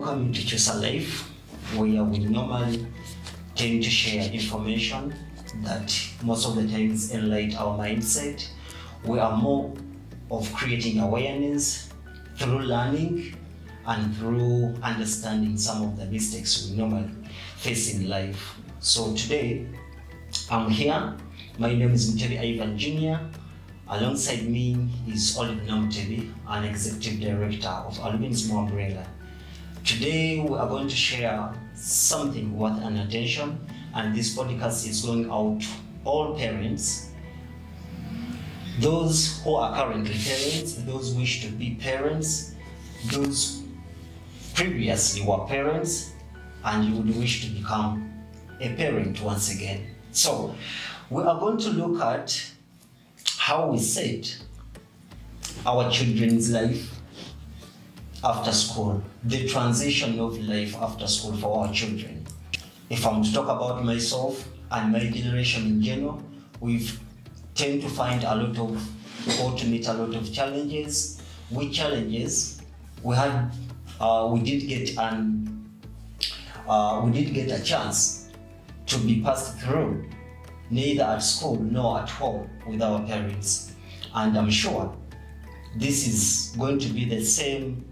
Welcome 0.00 0.32
to 0.32 0.46
Choose 0.46 0.66
a 0.68 0.76
Life, 0.80 1.28
where 1.76 2.02
we 2.02 2.20
normally 2.20 2.86
tend 3.54 3.82
to 3.82 3.90
share 3.90 4.32
information 4.32 5.12
that 5.56 5.94
most 6.22 6.48
of 6.48 6.56
the 6.56 6.66
times 6.66 7.12
enlighten 7.12 7.58
our 7.58 7.76
mindset. 7.76 8.48
We 9.04 9.18
are 9.18 9.36
more 9.36 9.74
of 10.30 10.50
creating 10.54 11.00
awareness 11.00 11.90
through 12.38 12.60
learning 12.60 13.36
and 13.84 14.16
through 14.16 14.74
understanding 14.82 15.58
some 15.58 15.82
of 15.82 15.98
the 15.98 16.06
mistakes 16.06 16.70
we 16.70 16.78
normally 16.78 17.10
face 17.58 17.94
in 17.94 18.08
life. 18.08 18.56
So 18.78 19.14
today, 19.14 19.66
I'm 20.50 20.70
here. 20.70 21.14
My 21.58 21.74
name 21.74 21.92
is 21.92 22.14
Mtebi 22.16 22.40
Ivan 22.40 22.78
Jr. 22.78 23.20
Alongside 23.86 24.48
me 24.48 24.88
is 25.06 25.36
Olive 25.36 25.60
Namtebi, 25.68 26.32
an 26.48 26.64
executive 26.64 27.20
director 27.20 27.68
of 27.68 27.98
Albinism 27.98 28.56
Umbrella. 28.56 29.06
Today, 29.84 30.40
we 30.40 30.56
are 30.58 30.68
going 30.68 30.88
to 30.88 30.94
share 30.94 31.52
something 31.74 32.56
worth 32.56 32.80
an 32.82 32.98
attention, 32.98 33.58
and 33.94 34.14
this 34.14 34.36
podcast 34.36 34.86
is 34.86 35.02
going 35.02 35.30
out 35.30 35.60
to 35.60 35.68
all 36.04 36.36
parents, 36.36 37.10
those 38.78 39.40
who 39.42 39.54
are 39.54 39.74
currently 39.74 40.14
parents, 40.14 40.74
those 40.84 41.14
wish 41.14 41.42
to 41.44 41.52
be 41.52 41.74
parents, 41.74 42.54
those 43.10 43.62
previously 44.54 45.22
were 45.26 45.46
parents, 45.46 46.12
and 46.64 46.84
you 46.84 46.96
would 46.96 47.16
wish 47.16 47.46
to 47.46 47.50
become 47.50 48.12
a 48.60 48.74
parent 48.74 49.20
once 49.22 49.52
again. 49.54 49.86
So, 50.12 50.54
we 51.08 51.22
are 51.22 51.40
going 51.40 51.58
to 51.58 51.70
look 51.70 52.02
at 52.02 52.52
how 53.38 53.68
we 53.68 53.78
set 53.78 54.36
our 55.66 55.90
children's 55.90 56.50
life 56.50 56.99
after 58.22 58.52
school, 58.52 59.02
the 59.24 59.48
transition 59.48 60.18
of 60.20 60.38
life 60.40 60.76
after 60.76 61.06
school 61.06 61.36
for 61.36 61.60
our 61.60 61.72
children. 61.72 62.26
If 62.88 63.06
I'm 63.06 63.22
to 63.22 63.32
talk 63.32 63.46
about 63.46 63.84
myself 63.84 64.48
and 64.70 64.92
my 64.92 65.08
generation 65.08 65.66
in 65.66 65.82
general, 65.82 66.22
we've 66.60 67.00
tend 67.54 67.82
to 67.82 67.88
find 67.88 68.22
a 68.24 68.34
lot 68.34 68.58
of 68.58 69.40
or 69.42 69.56
to 69.56 69.66
meet 69.66 69.86
a 69.86 69.92
lot 69.92 70.14
of 70.14 70.32
challenges. 70.32 71.22
With 71.50 71.72
challenges, 71.72 72.60
we 73.02 73.16
had 73.16 73.50
uh, 74.00 74.30
we 74.32 74.40
did 74.40 74.66
get 74.68 74.96
an 74.98 75.68
uh, 76.68 77.02
we 77.04 77.10
did 77.12 77.34
get 77.34 77.50
a 77.50 77.62
chance 77.62 78.30
to 78.86 78.98
be 78.98 79.20
passed 79.22 79.58
through 79.58 80.04
neither 80.70 81.02
at 81.02 81.18
school 81.18 81.56
nor 81.56 82.00
at 82.00 82.08
home 82.08 82.48
with 82.66 82.80
our 82.82 83.00
parents. 83.06 83.72
And 84.14 84.36
I'm 84.36 84.50
sure 84.50 84.94
this 85.76 86.06
is 86.06 86.56
going 86.56 86.78
to 86.80 86.88
be 86.88 87.04
the 87.04 87.24
same, 87.24 87.84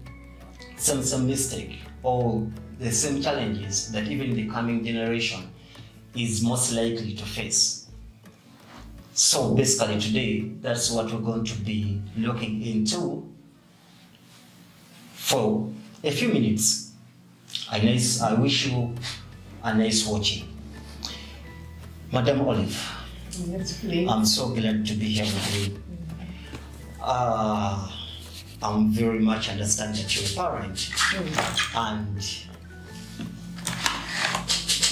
same, 0.79 1.03
same 1.03 1.27
mistake 1.27 1.79
or 2.03 2.47
the 2.79 2.91
same 2.91 3.21
challenges 3.21 3.91
that 3.91 4.07
even 4.07 4.33
the 4.33 4.47
coming 4.49 4.83
generation 4.83 5.51
is 6.15 6.41
most 6.41 6.71
likely 6.73 7.13
to 7.13 7.25
face. 7.25 7.87
So 9.13 9.53
basically 9.53 9.99
today, 9.99 10.51
that's 10.61 10.89
what 10.91 11.11
we're 11.11 11.19
going 11.19 11.43
to 11.43 11.55
be 11.61 12.01
looking 12.17 12.61
into 12.61 13.29
for 15.13 15.69
a 16.03 16.11
few 16.11 16.29
minutes. 16.29 16.93
A 17.71 17.83
nice, 17.83 18.21
I 18.21 18.33
wish 18.33 18.67
you 18.67 18.95
a 19.63 19.73
nice 19.75 20.07
watching. 20.07 20.47
Madam 22.11 22.41
Olive, 22.41 22.95
Yes. 23.47 23.83
I'm 23.85 24.25
so 24.25 24.49
glad 24.49 24.85
to 24.87 24.93
be 24.93 25.05
here 25.09 25.25
with 25.25 25.67
you. 25.67 25.79
Uh, 27.01 27.89
I'm 28.61 28.89
very 28.91 29.19
much 29.19 29.49
understand 29.49 29.95
that 29.95 30.13
you're 30.13 30.25
a 30.25 30.49
parent, 30.49 30.89
and 31.75 32.19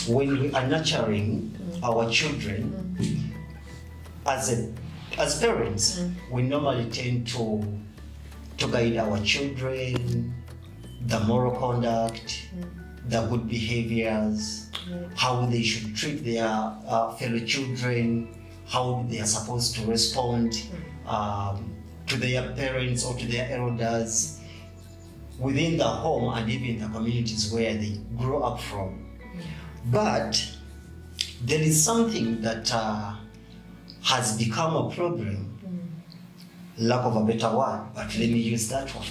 when 0.07 0.39
we 0.39 0.53
are 0.53 0.65
nurturing 0.67 1.53
our 1.83 2.09
children, 2.09 3.35
as 4.25 4.53
a 4.53 4.71
as 5.19 5.39
parents, 5.41 6.01
we 6.31 6.43
normally 6.43 6.89
tend 6.89 7.27
to 7.29 7.63
to 8.57 8.67
guide 8.67 8.95
our 8.97 9.19
children, 9.21 10.33
the 11.01 11.19
moral 11.21 11.51
conduct, 11.59 12.47
the 13.09 13.21
good 13.27 13.49
behaviors, 13.49 14.71
how 15.15 15.45
they 15.45 15.61
should 15.61 15.93
treat 15.95 16.23
their 16.23 16.47
uh, 16.47 17.13
fellow 17.15 17.39
children, 17.39 18.33
how 18.65 19.05
they 19.09 19.19
are 19.19 19.25
supposed 19.25 19.75
to 19.75 19.85
respond 19.85 20.63
um, 21.05 21.76
to 22.07 22.17
their 22.17 22.51
parents 22.53 23.05
or 23.05 23.15
to 23.15 23.25
their 23.27 23.51
elders 23.51 24.39
within 25.39 25.77
the 25.77 25.83
home 25.83 26.33
and 26.33 26.49
even 26.49 26.79
the 26.79 26.87
communities 26.87 27.51
where 27.51 27.73
they 27.73 27.99
grow 28.17 28.41
up 28.41 28.59
from. 28.59 29.05
But 29.85 30.43
there 31.43 31.61
is 31.61 31.83
something 31.83 32.41
that 32.41 32.73
uh, 32.73 33.15
has 34.03 34.37
become 34.37 34.75
a 34.75 34.89
problem, 34.89 35.61
lack 36.77 37.05
of 37.05 37.15
a 37.15 37.23
better 37.23 37.55
word, 37.55 37.87
but 37.93 38.05
let 38.17 38.29
me 38.29 38.39
use 38.39 38.67
that 38.69 38.89
one. 38.95 39.05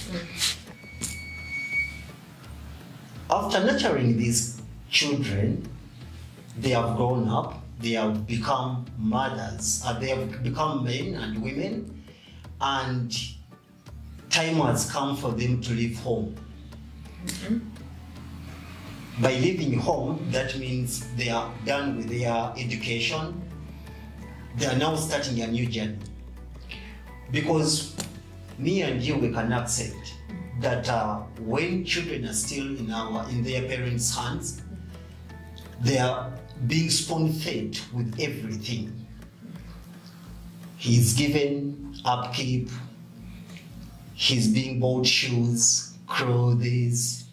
After 3.31 3.65
nurturing 3.65 4.17
these 4.17 4.61
children, 4.91 5.69
they 6.59 6.71
have 6.71 6.97
grown 6.97 7.29
up, 7.29 7.63
they 7.81 7.91
have 7.91 8.27
become 8.27 8.87
mothers, 8.99 9.83
uh, 9.85 9.99
they 9.99 10.09
have 10.09 10.43
become 10.43 10.85
men 10.85 11.15
and 11.15 11.43
women, 11.43 11.96
and 12.61 13.17
time 14.31 14.57
has 14.57 14.91
come 14.91 15.17
for 15.17 15.33
them 15.33 15.61
to 15.63 15.73
leave 15.73 15.99
home. 15.99 16.35
By 19.21 19.33
leaving 19.33 19.79
home, 19.79 20.27
that 20.31 20.59
means 20.59 21.07
they 21.17 21.31
are 21.31 21.51
done 21.65 21.97
with 21.97 22.09
their 22.09 22.53
education, 22.57 23.43
they 24.57 24.67
are 24.67 24.77
now 24.77 24.95
starting 24.97 25.41
a 25.41 25.47
new 25.47 25.67
journey. 25.67 25.99
Because 27.31 27.97
me 28.59 28.83
and 28.83 29.03
you, 29.03 29.17
we 29.17 29.31
can 29.33 29.53
accept 29.53 30.15
that 30.61 30.89
uh, 30.89 31.21
when 31.41 31.85
children 31.85 32.25
are 32.27 32.33
still 32.33 32.67
in 32.79 32.91
our 32.91 33.29
in 33.29 33.43
their 33.43 33.63
parents' 33.63 34.15
hands, 34.15 34.63
they 35.81 35.99
are 35.99 36.33
being 36.67 36.89
spoon 36.91 37.33
fed 37.33 37.79
with 37.93 38.19
everything. 38.21 39.07
He's 40.79 41.15
given 41.15 41.86
upkeep, 42.07 42.71
he's 44.15 44.49
being 44.49 44.81
bought 44.81 45.07
shoes, 45.07 45.97
clothes, 46.07 47.25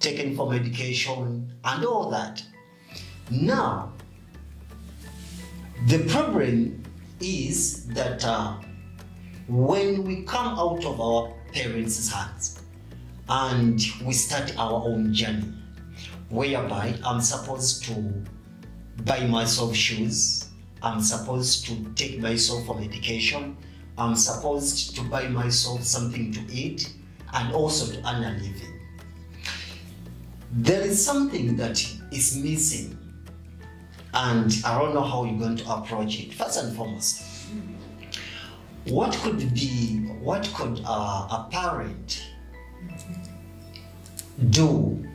taken 0.00 0.34
for 0.36 0.50
medication, 0.50 1.52
and 1.64 1.84
all 1.84 2.10
that. 2.10 2.42
Now, 3.30 3.92
the 5.86 5.98
problem 6.08 6.82
is 7.20 7.86
that 7.88 8.24
uh, 8.24 8.56
when 9.48 10.04
we 10.04 10.22
come 10.22 10.58
out 10.58 10.84
of 10.84 11.00
our 11.00 11.32
parents' 11.52 12.10
hands 12.12 12.62
and 13.28 13.80
we 14.04 14.12
start 14.12 14.56
our 14.58 14.82
own 14.84 15.12
journey, 15.12 15.52
whereby 16.28 16.94
I'm 17.04 17.20
supposed 17.20 17.84
to 17.84 18.24
buy 19.04 19.26
myself 19.26 19.74
shoes, 19.74 20.48
I'm 20.82 21.00
supposed 21.00 21.66
to 21.66 21.84
take 21.94 22.20
myself 22.20 22.66
for 22.66 22.74
medication, 22.78 23.56
I'm 23.98 24.16
supposed 24.16 24.94
to 24.96 25.02
buy 25.02 25.28
myself 25.28 25.82
something 25.82 26.32
to 26.32 26.40
eat, 26.52 26.94
and 27.34 27.54
also 27.54 27.92
to 27.92 27.98
earn 28.08 28.24
a 28.24 28.32
living. 28.32 28.80
There 30.52 30.80
is 30.82 31.04
something 31.04 31.56
that 31.56 31.82
is 32.10 32.36
missing, 32.36 32.98
and 34.14 34.54
I 34.64 34.78
don't 34.78 34.94
know 34.94 35.02
how 35.02 35.24
you're 35.24 35.38
going 35.38 35.56
to 35.56 35.72
approach 35.72 36.20
it. 36.20 36.34
First 36.34 36.62
and 36.62 36.76
foremost, 36.76 37.22
what 38.84 39.12
could 39.22 39.54
be, 39.54 40.06
what 40.20 40.50
could 40.54 40.80
uh, 40.84 41.28
a 41.30 41.48
parent 41.50 42.22
do 44.50 45.06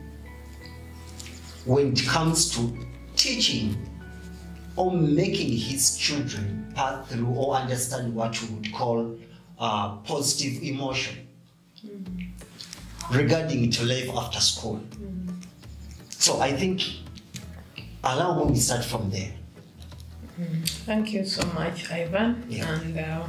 when 1.64 1.92
it 1.92 2.02
comes 2.06 2.50
to 2.56 2.76
teaching 3.16 3.87
or 4.78 4.92
making 4.92 5.50
his 5.50 5.96
children 5.96 6.72
pass 6.74 7.08
through 7.08 7.26
or 7.26 7.56
understand 7.56 8.14
what 8.14 8.40
we 8.40 8.48
would 8.54 8.72
call 8.72 9.18
uh, 9.58 9.96
positive 10.10 10.62
emotion 10.62 11.26
regarding 13.12 13.70
to 13.72 13.84
life 13.84 14.08
after 14.14 14.38
school. 14.38 14.80
So 16.10 16.40
I 16.40 16.52
think 16.52 16.82
allow 18.04 18.44
me 18.44 18.54
to 18.54 18.60
start 18.60 18.84
from 18.84 19.10
there. 19.10 19.32
Thank 20.86 21.12
you 21.12 21.24
so 21.24 21.44
much, 21.48 21.90
Ivan. 21.90 22.44
Yeah. 22.48 22.72
And 22.72 22.98
uh, 22.98 23.26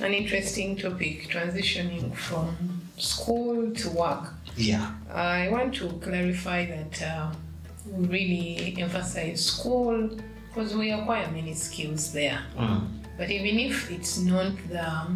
an 0.00 0.12
interesting 0.12 0.76
topic 0.76 1.28
transitioning 1.30 2.14
from 2.14 2.82
school 2.98 3.70
to 3.72 3.90
work. 3.90 4.34
Yeah. 4.56 4.92
I 5.10 5.48
want 5.48 5.74
to 5.76 5.88
clarify 6.04 6.66
that 6.66 7.02
uh, 7.02 7.32
we 7.90 8.06
really 8.08 8.76
emphasize 8.78 9.46
school 9.46 10.10
because 10.56 10.74
we 10.74 10.90
acquire 10.90 11.30
many 11.32 11.52
skills 11.52 12.12
there. 12.12 12.40
Mm. 12.58 12.88
But 13.18 13.30
even 13.30 13.58
if 13.58 13.90
it's 13.90 14.18
not 14.18 14.52
the, 14.68 15.12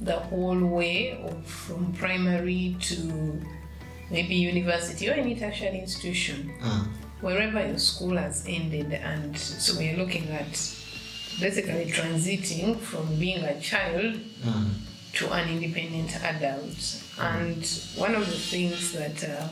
the 0.00 0.18
whole 0.18 0.58
way 0.66 1.12
of 1.22 1.46
from 1.46 1.92
primary 1.92 2.76
to 2.80 3.40
maybe 4.10 4.34
university 4.34 5.08
or 5.08 5.12
any 5.12 5.36
tertiary 5.36 5.78
institution, 5.78 6.52
Mm. 6.60 6.88
wherever 7.20 7.64
your 7.64 7.78
school 7.78 8.16
has 8.16 8.44
ended, 8.48 8.92
and 8.92 9.36
so 9.38 9.78
we're 9.78 9.96
looking 9.96 10.28
at 10.30 10.52
basically 11.38 11.86
transiting 11.86 12.76
from 12.76 13.06
being 13.18 13.44
a 13.44 13.60
child 13.60 14.14
Mm. 14.42 14.70
to 15.12 15.30
an 15.32 15.48
independent 15.50 16.16
adult. 16.24 16.80
And 17.20 17.62
one 17.96 18.14
of 18.16 18.26
the 18.26 18.38
things 18.52 18.92
that 18.92 19.22
uh, 19.22 19.48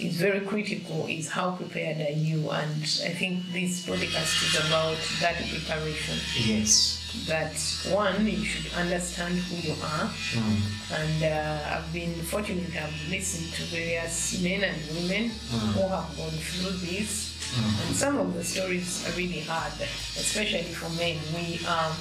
is 0.00 0.16
very 0.16 0.40
critical 0.40 1.06
is 1.06 1.28
how 1.28 1.52
prepared 1.52 1.98
are 1.98 2.16
you? 2.16 2.50
And 2.50 2.82
I 3.04 3.12
think 3.12 3.44
this 3.52 3.86
podcast 3.86 4.32
is 4.48 4.66
about 4.66 4.96
that 5.20 5.36
preparation. 5.36 6.16
Yes. 6.44 6.96
That 7.26 7.54
one, 7.92 8.24
you 8.24 8.44
should 8.44 8.72
understand 8.74 9.34
who 9.34 9.56
you 9.68 9.74
are. 9.82 10.06
Mm. 10.06 10.60
And 10.94 11.22
uh, 11.24 11.76
I've 11.76 11.92
been 11.92 12.14
fortunate, 12.22 12.70
I've 12.76 13.10
listened 13.10 13.52
to 13.54 13.62
various 13.74 14.40
men 14.42 14.62
and 14.62 14.78
women 14.94 15.30
who 15.74 15.82
have 15.88 16.16
gone 16.16 16.30
through 16.30 16.78
this. 16.86 17.36
And 17.58 17.96
some 17.96 18.16
of 18.18 18.34
the 18.34 18.44
stories 18.44 19.04
are 19.08 19.16
really 19.16 19.40
hard, 19.40 19.72
especially 19.80 20.72
for 20.72 20.88
men. 20.90 21.18
We 21.34 21.58
are 21.66 21.92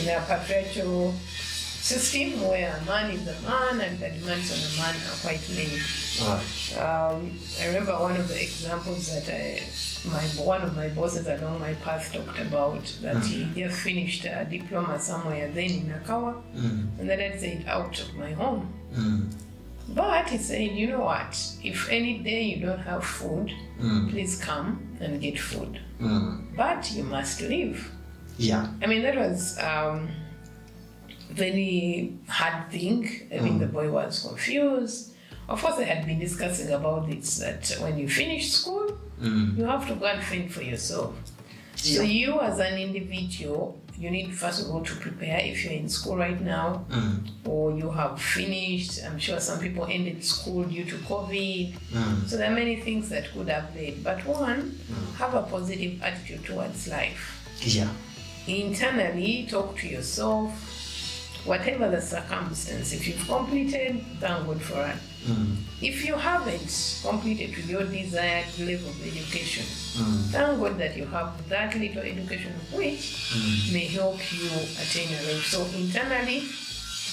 in 0.00 0.08
a 0.08 0.20
patriarchal 0.26 1.14
system 1.90 2.40
where 2.48 2.76
a 2.76 2.84
man 2.84 3.10
is 3.12 3.22
a 3.28 3.40
man 3.48 3.80
and 3.80 3.98
the 4.00 4.08
demands 4.18 4.48
on 4.54 4.60
a 4.68 4.72
man 4.82 4.94
are 5.08 5.18
quite 5.26 5.44
many. 5.50 5.78
Right. 6.20 6.84
Um, 6.84 7.38
I 7.60 7.66
remember 7.68 7.92
one 8.08 8.16
of 8.16 8.26
the 8.28 8.42
examples 8.42 9.04
that 9.14 9.28
I, 9.32 9.62
my 10.10 10.22
one 10.52 10.62
of 10.62 10.74
my 10.74 10.88
bosses 10.88 11.26
along 11.28 11.60
my 11.60 11.74
path 11.74 12.12
talked 12.12 12.38
about 12.40 12.84
that 13.02 13.24
he 13.24 13.44
just 13.54 13.78
finished 13.80 14.24
a 14.24 14.46
diploma 14.50 14.98
somewhere 14.98 15.48
then 15.52 15.70
in 15.78 15.84
Nakawa, 15.92 16.32
Mm. 16.56 16.98
and 16.98 17.08
then 17.10 17.20
I 17.20 17.36
said 17.36 17.64
out 17.68 17.94
of 18.00 18.14
my 18.16 18.32
home. 18.32 18.62
Mm. 18.94 19.32
But 19.88 20.28
he 20.30 20.38
said, 20.38 20.72
you 20.80 20.88
know 20.88 21.00
what? 21.12 21.32
If 21.62 21.88
any 21.88 22.18
day 22.18 22.42
you 22.50 22.66
don't 22.66 22.80
have 22.92 23.04
food, 23.04 23.48
Mm. 23.80 24.10
please 24.10 24.32
come 24.48 24.68
and 25.00 25.20
get 25.20 25.38
food. 25.38 25.72
Mm. 26.00 26.56
But 26.56 26.90
you 26.96 27.04
must 27.04 27.40
leave. 27.42 27.78
Yeah. 28.38 28.66
I 28.82 28.86
mean, 28.86 29.02
that 29.02 29.16
was 29.16 29.56
um, 29.70 30.08
very 31.30 32.12
hard 32.28 32.70
thing. 32.70 33.28
I 33.34 33.40
mean, 33.40 33.58
the 33.58 33.66
boy 33.66 33.90
was 33.90 34.20
confused. 34.20 35.12
Of 35.48 35.62
course, 35.62 35.78
I 35.78 35.84
had 35.84 36.06
been 36.06 36.18
discussing 36.18 36.72
about 36.72 37.08
this 37.08 37.38
that 37.38 37.76
when 37.80 37.98
you 37.98 38.08
finish 38.08 38.50
school, 38.52 38.98
Mm. 39.20 39.56
you 39.56 39.64
have 39.64 39.86
to 39.88 39.94
go 39.94 40.04
and 40.06 40.22
fend 40.22 40.52
for 40.52 40.62
yourself. 40.62 41.14
So 41.76 42.02
you, 42.02 42.38
as 42.40 42.58
an 42.58 42.78
individual, 42.78 43.80
you 43.98 44.10
need 44.10 44.34
first 44.34 44.60
of 44.62 44.70
all 44.70 44.82
to 44.82 44.94
prepare. 44.96 45.38
If 45.40 45.64
you're 45.64 45.72
in 45.72 45.88
school 45.88 46.16
right 46.18 46.38
now, 46.40 46.84
Mm. 46.90 47.26
or 47.46 47.78
you 47.78 47.90
have 47.90 48.20
finished, 48.20 49.00
I'm 49.04 49.18
sure 49.18 49.40
some 49.40 49.58
people 49.58 49.86
ended 49.90 50.22
school 50.22 50.64
due 50.64 50.84
to 50.84 50.96
COVID. 50.96 51.72
Mm. 51.94 52.28
So 52.28 52.36
there 52.36 52.50
are 52.50 52.54
many 52.54 52.76
things 52.76 53.08
that 53.08 53.32
could 53.32 53.48
have 53.48 53.74
led. 53.74 54.04
But 54.04 54.26
one, 54.26 54.78
have 55.16 55.32
a 55.34 55.42
positive 55.44 56.02
attitude 56.02 56.44
towards 56.44 56.88
life 56.88 57.40
Yeah. 57.62 57.88
internally 58.46 59.46
talk 59.50 59.78
to 59.78 59.86
yourself 59.88 60.52
whatever 61.46 61.88
the 61.90 62.00
circumstance 62.00 62.92
if 62.92 63.06
you've 63.08 63.26
completed 63.28 64.04
thank 64.20 64.46
god 64.46 64.60
for 64.70 64.82
it 64.86 64.96
Mm. 65.26 65.56
if 65.82 66.04
you 66.06 66.14
haven't 66.14 66.72
completed 67.02 67.52
to 67.56 67.62
your 67.62 67.82
desired 67.84 68.46
level 68.60 68.90
of 68.90 68.98
education 69.10 69.64
Mm. 69.98 70.20
thank 70.34 70.60
god 70.60 70.78
that 70.82 70.96
you 70.96 71.06
have 71.06 71.30
that 71.48 71.74
little 71.74 72.02
education 72.12 72.52
which 72.72 73.06
may 73.72 73.86
help 73.98 74.18
you 74.38 74.50
attain 74.82 75.08
your 75.14 75.22
life 75.30 75.44
so 75.54 75.64
internally 75.82 76.38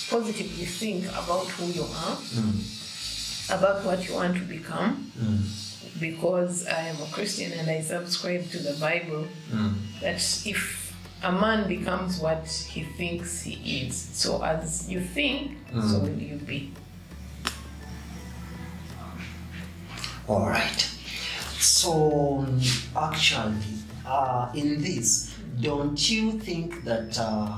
positively 0.09 0.65
think 0.65 1.05
about 1.23 1.47
who 1.57 1.65
you 1.79 1.83
are 2.05 2.15
Mm. 2.37 2.61
about 3.57 3.83
what 3.83 4.07
you 4.07 4.13
want 4.15 4.35
to 4.37 4.43
become 4.57 5.11
Mm. 5.19 5.41
because 5.99 6.65
i 6.67 6.81
am 6.91 6.97
a 7.01 7.09
christian 7.15 7.51
and 7.59 7.69
i 7.69 7.81
subscribe 7.81 8.49
to 8.51 8.59
the 8.59 8.73
bible 8.73 9.25
Mm. 9.51 9.73
that 10.01 10.17
if 10.45 10.82
a 11.23 11.31
man 11.31 11.67
becomes 11.69 12.19
what 12.19 12.45
he 12.47 12.83
thinks 12.83 13.41
he 13.41 13.85
is, 13.87 13.95
so 13.95 14.43
as 14.43 14.89
you 14.89 14.99
think, 14.99 15.57
so 15.71 15.99
will 15.99 16.09
you 16.09 16.35
be. 16.35 16.73
All 20.27 20.47
right. 20.47 20.81
So 21.59 22.45
actually, 22.95 23.55
uh, 24.05 24.51
in 24.53 24.81
this, 24.81 25.33
don't 25.61 26.09
you 26.09 26.39
think 26.39 26.83
that 26.83 27.17
uh, 27.17 27.57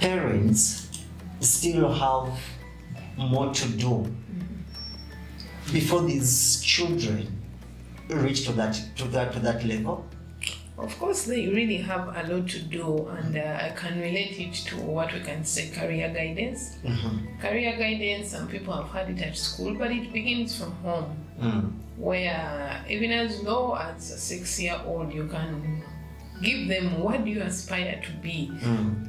parents 0.00 0.90
still 1.40 1.92
have 1.92 2.36
more 3.16 3.52
to 3.52 3.68
do 3.68 4.12
before 5.72 6.02
these 6.02 6.60
children 6.62 7.28
reach 8.08 8.44
to 8.46 8.52
that 8.52 8.80
to 8.96 9.04
that 9.08 9.32
to 9.34 9.38
that 9.40 9.64
level? 9.64 10.07
Of 10.78 10.96
course, 11.00 11.24
they 11.24 11.48
really 11.48 11.78
have 11.78 12.06
a 12.16 12.32
lot 12.32 12.48
to 12.50 12.60
do, 12.62 13.08
and 13.08 13.36
uh, 13.36 13.58
I 13.66 13.70
can 13.74 13.98
relate 14.00 14.38
it 14.38 14.54
to 14.68 14.76
what 14.76 15.12
we 15.12 15.20
can 15.20 15.44
say 15.44 15.70
career 15.70 16.08
guidance. 16.14 16.76
Mm-hmm. 16.84 17.40
Career 17.40 17.76
guidance, 17.76 18.30
some 18.30 18.46
people 18.46 18.72
have 18.74 18.88
had 18.90 19.10
it 19.10 19.20
at 19.20 19.36
school, 19.36 19.74
but 19.74 19.90
it 19.90 20.12
begins 20.12 20.56
from 20.58 20.72
home, 20.84 21.16
Mm. 21.40 21.70
where 21.96 22.84
even 22.88 23.12
as 23.12 23.40
low 23.42 23.74
as 23.74 24.10
a 24.10 24.18
six 24.18 24.58
year 24.60 24.80
old, 24.86 25.12
you 25.14 25.26
can 25.28 25.82
give 26.42 26.66
them 26.68 27.00
what 27.00 27.24
you 27.26 27.42
aspire 27.42 28.00
to 28.04 28.12
be. 28.22 28.50
Mm. 28.60 29.08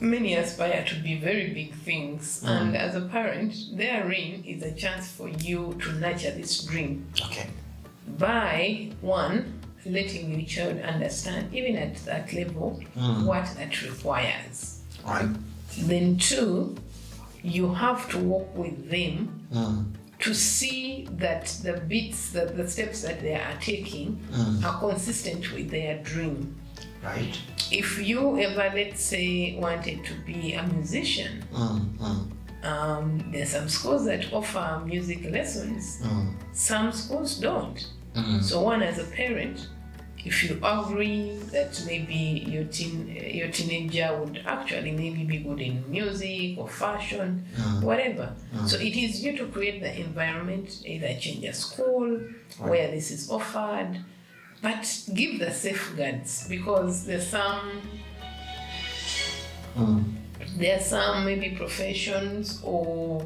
Many 0.00 0.34
aspire 0.36 0.82
to 0.86 0.94
be 1.02 1.18
very 1.18 1.52
big 1.52 1.74
things, 1.74 2.42
and 2.46 2.74
as 2.74 2.94
a 2.94 3.02
parent, 3.02 3.54
therein 3.76 4.42
is 4.46 4.62
a 4.62 4.72
chance 4.72 5.10
for 5.12 5.28
you 5.28 5.76
to 5.82 5.92
nurture 5.92 6.30
this 6.30 6.62
dream 6.64 7.04
Okay. 7.26 7.48
by 8.18 8.88
one 9.02 9.59
letting 9.86 10.32
your 10.38 10.46
child 10.48 10.80
understand, 10.80 11.54
even 11.54 11.76
at 11.76 11.96
that 12.04 12.32
level, 12.32 12.80
Mm. 12.96 13.24
what 13.24 13.46
that 13.56 13.82
requires. 13.82 14.80
Right. 15.06 15.28
Then, 15.78 16.16
two, 16.18 16.76
you 17.42 17.74
have 17.74 18.08
to 18.10 18.18
work 18.18 18.54
with 18.56 18.90
them 18.90 19.40
Mm. 19.52 19.84
to 20.18 20.34
see 20.34 21.08
that 21.12 21.46
the 21.62 21.74
bits, 21.88 22.30
that 22.32 22.56
the 22.56 22.68
steps 22.68 23.02
that 23.02 23.20
they 23.22 23.34
are 23.34 23.56
taking 23.60 24.20
Mm. 24.32 24.64
are 24.64 24.78
consistent 24.80 25.52
with 25.54 25.70
their 25.70 26.02
dream. 26.02 26.56
Right. 27.02 27.34
If 27.70 27.98
you 28.06 28.38
ever, 28.40 28.70
let's 28.76 29.02
say, 29.02 29.56
wanted 29.58 30.04
to 30.04 30.12
be 30.26 30.52
a 30.52 30.62
musician, 30.66 31.44
Mm. 31.52 31.96
Mm. 31.98 32.30
um, 32.66 33.24
there's 33.32 33.50
some 33.50 33.68
schools 33.70 34.04
that 34.04 34.30
offer 34.32 34.82
music 34.84 35.24
lessons. 35.30 35.98
Mm. 36.02 36.34
Some 36.52 36.92
schools 36.92 37.36
don't. 37.36 37.86
Mm. 38.14 38.42
So 38.42 38.62
one 38.62 38.82
as 38.82 38.98
a 38.98 39.04
parent, 39.04 39.68
if 40.24 40.44
you 40.44 40.58
agree 40.62 41.38
that 41.52 41.82
maybe 41.86 42.44
your 42.46 42.64
teen 42.64 43.06
your 43.08 43.48
teenager 43.48 44.14
would 44.18 44.42
actually 44.46 44.92
maybe 44.92 45.24
be 45.24 45.38
good 45.38 45.60
in 45.60 45.84
music 45.90 46.58
or 46.58 46.68
fashion, 46.68 47.44
Mm. 47.56 47.82
whatever. 47.82 48.34
So 48.66 48.76
it 48.76 48.94
is 48.96 49.22
you 49.24 49.36
to 49.38 49.46
create 49.46 49.80
the 49.80 49.92
environment, 49.98 50.82
either 50.84 51.14
change 51.18 51.44
a 51.44 51.52
school 51.54 52.20
where 52.58 52.90
this 52.90 53.10
is 53.10 53.30
offered, 53.30 53.92
but 54.60 54.84
give 55.14 55.38
the 55.38 55.50
safeguards 55.52 56.46
because 56.48 57.06
there's 57.06 57.28
some 57.28 57.80
Mm. 59.76 60.04
there 60.58 60.76
are 60.76 60.82
some 60.82 61.24
maybe 61.24 61.50
professions 61.56 62.60
or 62.64 63.24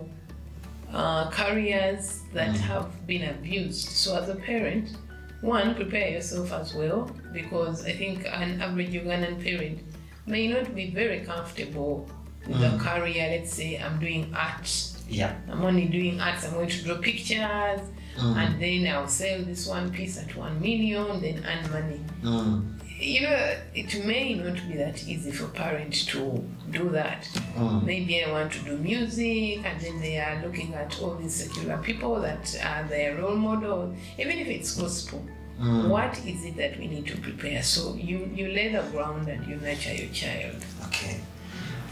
uh, 0.95 1.31
careers 1.31 2.23
that 2.33 2.57
have 2.57 3.07
been 3.07 3.29
abused. 3.29 3.89
So, 3.89 4.17
as 4.17 4.29
a 4.29 4.35
parent, 4.37 4.97
one, 5.41 5.75
prepare 5.75 6.09
yourself 6.09 6.53
as 6.53 6.75
well 6.75 7.11
because 7.33 7.85
I 7.85 7.93
think 7.93 8.25
an 8.27 8.63
average 8.63 8.93
Ugandan 8.93 9.43
parent 9.43 9.81
may 10.27 10.49
not 10.49 10.75
be 10.75 10.91
very 10.91 11.21
comfortable 11.21 12.09
with 12.47 12.63
a 12.63 12.79
career. 12.79 13.29
Let's 13.31 13.53
say 13.53 13.77
I'm 13.79 13.99
doing 13.99 14.33
art, 14.35 14.71
Yeah. 15.09 15.35
I'm 15.51 15.63
only 15.65 15.87
doing 15.87 16.21
arts, 16.21 16.47
I'm 16.47 16.55
going 16.55 16.69
to 16.69 16.85
draw 16.85 16.97
pictures. 16.97 17.81
And 18.17 18.63
then 18.63 18.87
I'll 18.87 19.09
sell 19.09 19.43
this 19.43 19.67
one 19.67 19.91
piece 19.91 20.17
at 20.19 20.35
one 20.37 20.61
million, 20.61 21.21
then 21.21 21.45
earn 21.45 21.71
money 21.73 22.01
Mm. 22.23 22.81
You 23.05 23.21
know, 23.23 23.57
it 23.75 24.05
may 24.05 24.35
not 24.35 24.55
be 24.69 24.77
that 24.77 25.07
easy 25.07 25.31
for 25.31 25.49
parents 25.49 26.05
to 26.07 26.43
do 26.71 26.89
that. 26.91 27.29
Mm. 27.57 27.85
Maybe 27.85 28.25
I 28.25 28.33
want 28.33 28.53
to 28.53 28.61
do 28.61 28.77
music, 28.79 29.65
and 29.65 29.81
then 29.81 30.01
they 30.01 30.19
are 30.19 30.43
looking 30.43 30.75
at 30.75 31.01
all 31.01 31.15
these 31.17 31.35
secular 31.35 31.79
people 31.79 32.21
that 32.21 32.57
are 32.65 32.85
their 32.89 33.17
role 33.17 33.37
model, 33.37 33.95
even 34.19 34.39
if 34.39 34.49
it's 34.49 34.75
gospel. 34.75 35.25
Mm. 35.61 35.89
What 35.89 36.19
is 36.27 36.45
it 36.45 36.57
that 36.57 36.79
we 36.79 36.89
need 36.89 37.07
to 37.07 37.17
prepare? 37.19 37.63
So 37.63 37.95
you 37.95 38.31
you 38.35 38.49
lay 38.49 38.73
the 38.73 38.83
ground 38.91 39.29
and 39.29 39.47
you 39.47 39.57
nurture 39.57 39.95
your 39.95 40.13
child. 40.13 40.57
Okay. 40.87 41.21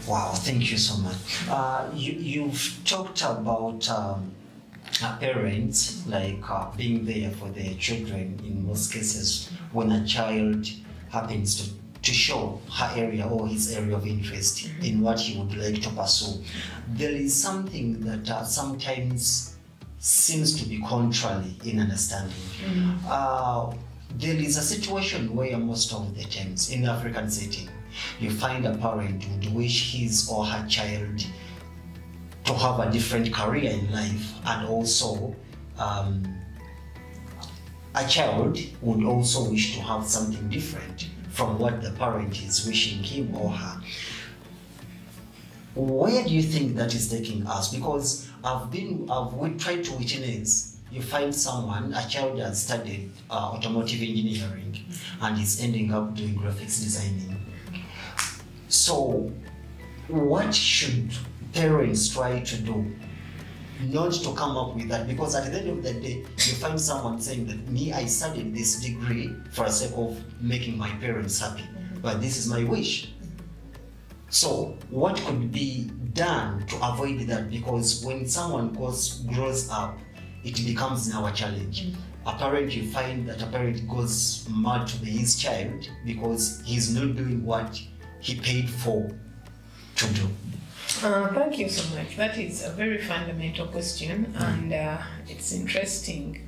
Wow, 0.07 0.33
thank 0.33 0.69
you 0.69 0.77
so 0.77 0.97
much. 0.97 1.47
Uh, 1.49 1.89
you, 1.93 2.11
you've 2.11 2.81
talked 2.83 3.21
about 3.21 3.89
um, 3.89 4.33
uh, 5.01 5.17
parents 5.17 6.05
like 6.07 6.43
uh, 6.49 6.69
being 6.75 7.05
there 7.05 7.31
for 7.31 7.47
their 7.49 7.73
children 7.75 8.37
in 8.43 8.67
most 8.67 8.91
cases 8.91 9.49
when 9.71 9.93
a 9.93 10.05
child 10.05 10.67
happens 11.13 11.55
to 11.59 11.83
to 12.03 12.11
show 12.11 12.59
her 12.69 12.91
area 12.97 13.25
or 13.25 13.47
his 13.47 13.75
area 13.75 13.95
of 13.95 14.05
interest 14.05 14.69
in 14.81 15.01
what 15.01 15.19
he 15.19 15.39
would 15.39 15.55
like 15.55 15.81
to 15.81 15.89
pursue. 15.91 16.43
There 16.89 17.11
is 17.11 17.33
something 17.33 18.01
that 18.01 18.29
uh, 18.29 18.43
sometimes 18.43 19.55
seems 19.99 20.61
to 20.61 20.67
be 20.67 20.81
contrary 20.81 21.55
in 21.63 21.79
understanding. 21.79 22.35
Uh, 23.07 23.73
there 24.19 24.35
is 24.35 24.57
a 24.57 24.61
situation 24.61 25.33
where 25.33 25.57
most 25.57 25.93
of 25.93 26.13
the 26.17 26.25
times 26.25 26.69
in 26.71 26.85
African 26.85 27.29
setting, 27.29 27.69
you 28.19 28.29
find 28.29 28.65
a 28.65 28.75
parent 28.77 29.23
who 29.23 29.35
would 29.35 29.53
wish 29.55 29.93
his 29.93 30.29
or 30.29 30.45
her 30.45 30.67
child 30.67 31.25
to 32.43 32.53
have 32.53 32.79
a 32.81 32.91
different 32.91 33.33
career 33.33 33.71
in 33.71 33.89
life 33.93 34.33
and 34.45 34.67
also 34.67 35.33
um, 35.79 36.21
a 37.95 38.07
child 38.07 38.59
would 38.81 39.03
also 39.03 39.49
wish 39.49 39.75
to 39.75 39.81
have 39.81 40.05
something 40.05 40.49
different 40.49 41.09
from 41.29 41.59
what 41.59 41.81
the 41.81 41.91
parent 41.91 42.41
is 42.41 42.65
wishing 42.65 43.03
him 43.03 43.35
or 43.35 43.51
her. 43.51 43.81
Where 45.75 46.23
do 46.23 46.29
you 46.29 46.43
think 46.43 46.75
that 46.75 46.93
is 46.93 47.09
taking 47.09 47.45
us? 47.47 47.73
Because 47.73 48.29
I've 48.43 48.69
been, 48.69 49.09
I've 49.09 49.33
we 49.33 49.55
tried 49.55 49.83
to 49.85 49.93
witness. 49.93 50.77
You 50.91 51.01
find 51.01 51.33
someone, 51.33 51.91
a 51.93 52.07
child 52.07 52.37
has 52.39 52.63
studied 52.63 53.09
uh, 53.31 53.53
automotive 53.53 54.01
engineering 54.01 54.77
and 55.21 55.41
is 55.41 55.59
ending 55.59 55.91
up 55.91 56.13
doing 56.13 56.35
graphics 56.35 56.83
designing. 56.83 57.35
So, 58.67 59.31
what 60.07 60.53
should 60.53 61.11
parents 61.53 62.09
try 62.09 62.41
to 62.41 62.57
do 62.57 62.95
not 63.81 64.13
to 64.13 64.33
come 64.33 64.57
up 64.57 64.75
with 64.75 64.87
that 64.89 65.07
because 65.07 65.35
at 65.35 65.51
the 65.51 65.59
end 65.59 65.69
of 65.69 65.83
the 65.83 65.93
day 65.93 66.25
you 66.37 66.53
find 66.55 66.79
someone 66.79 67.19
saying 67.19 67.45
that 67.47 67.67
me 67.67 67.91
i 67.93 68.05
studied 68.05 68.53
this 68.55 68.79
degree 68.81 69.33
for 69.51 69.65
the 69.65 69.71
sake 69.71 69.93
of 69.95 70.17
making 70.41 70.77
my 70.77 70.89
parents 71.01 71.39
happy. 71.39 71.63
But 72.01 72.21
this 72.21 72.37
is 72.37 72.49
my 72.49 72.63
wish. 72.65 73.13
So 74.29 74.77
what 74.89 75.15
could 75.17 75.51
be 75.51 75.89
done 76.13 76.65
to 76.67 76.75
avoid 76.83 77.21
that? 77.27 77.49
Because 77.49 78.03
when 78.03 78.27
someone 78.27 78.73
goes 78.73 79.19
grows 79.33 79.69
up 79.69 79.97
it 80.43 80.65
becomes 80.65 81.07
now 81.07 81.25
a 81.25 81.31
challenge. 81.31 81.93
A 82.25 82.33
parent 82.33 82.75
you 82.75 82.89
find 82.91 83.27
that 83.27 83.41
a 83.41 83.47
parent 83.47 83.87
goes 83.87 84.47
mad 84.49 84.87
to 84.87 84.97
his 85.05 85.35
child 85.35 85.89
because 86.05 86.61
he's 86.65 86.93
not 86.93 87.15
doing 87.15 87.45
what 87.45 87.81
he 88.19 88.35
paid 88.35 88.69
for 88.69 89.09
to 89.95 90.13
do 90.13 90.27
Uh, 91.01 91.27
thank 91.33 91.57
you 91.59 91.69
so 91.69 91.95
much. 91.95 92.15
That 92.17 92.37
is 92.37 92.63
a 92.63 92.71
very 92.71 92.97
fundamental 92.99 93.67
question, 93.67 94.33
and 94.37 94.71
uh, 94.73 94.97
it's 95.27 95.51
interesting. 95.51 96.47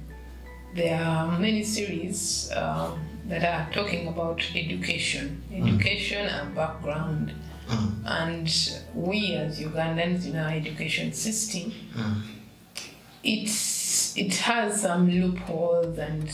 There 0.76 1.00
are 1.02 1.40
many 1.40 1.64
series 1.64 2.52
um, 2.56 3.00
that 3.28 3.44
are 3.44 3.72
talking 3.74 4.08
about 4.08 4.42
education, 4.56 5.42
education 5.52 6.28
and 6.28 6.54
background. 6.54 7.34
Mm, 7.68 7.92
And 8.06 8.48
we 8.94 9.34
as 9.36 9.60
Ugandans 9.60 10.26
in 10.28 10.36
our 10.36 10.50
education 10.52 11.14
system, 11.14 11.72
mm, 11.96 12.22
it's 13.24 14.16
it 14.18 14.36
has 14.36 14.82
some 14.82 15.10
loopholes 15.10 15.98
and 15.98 16.30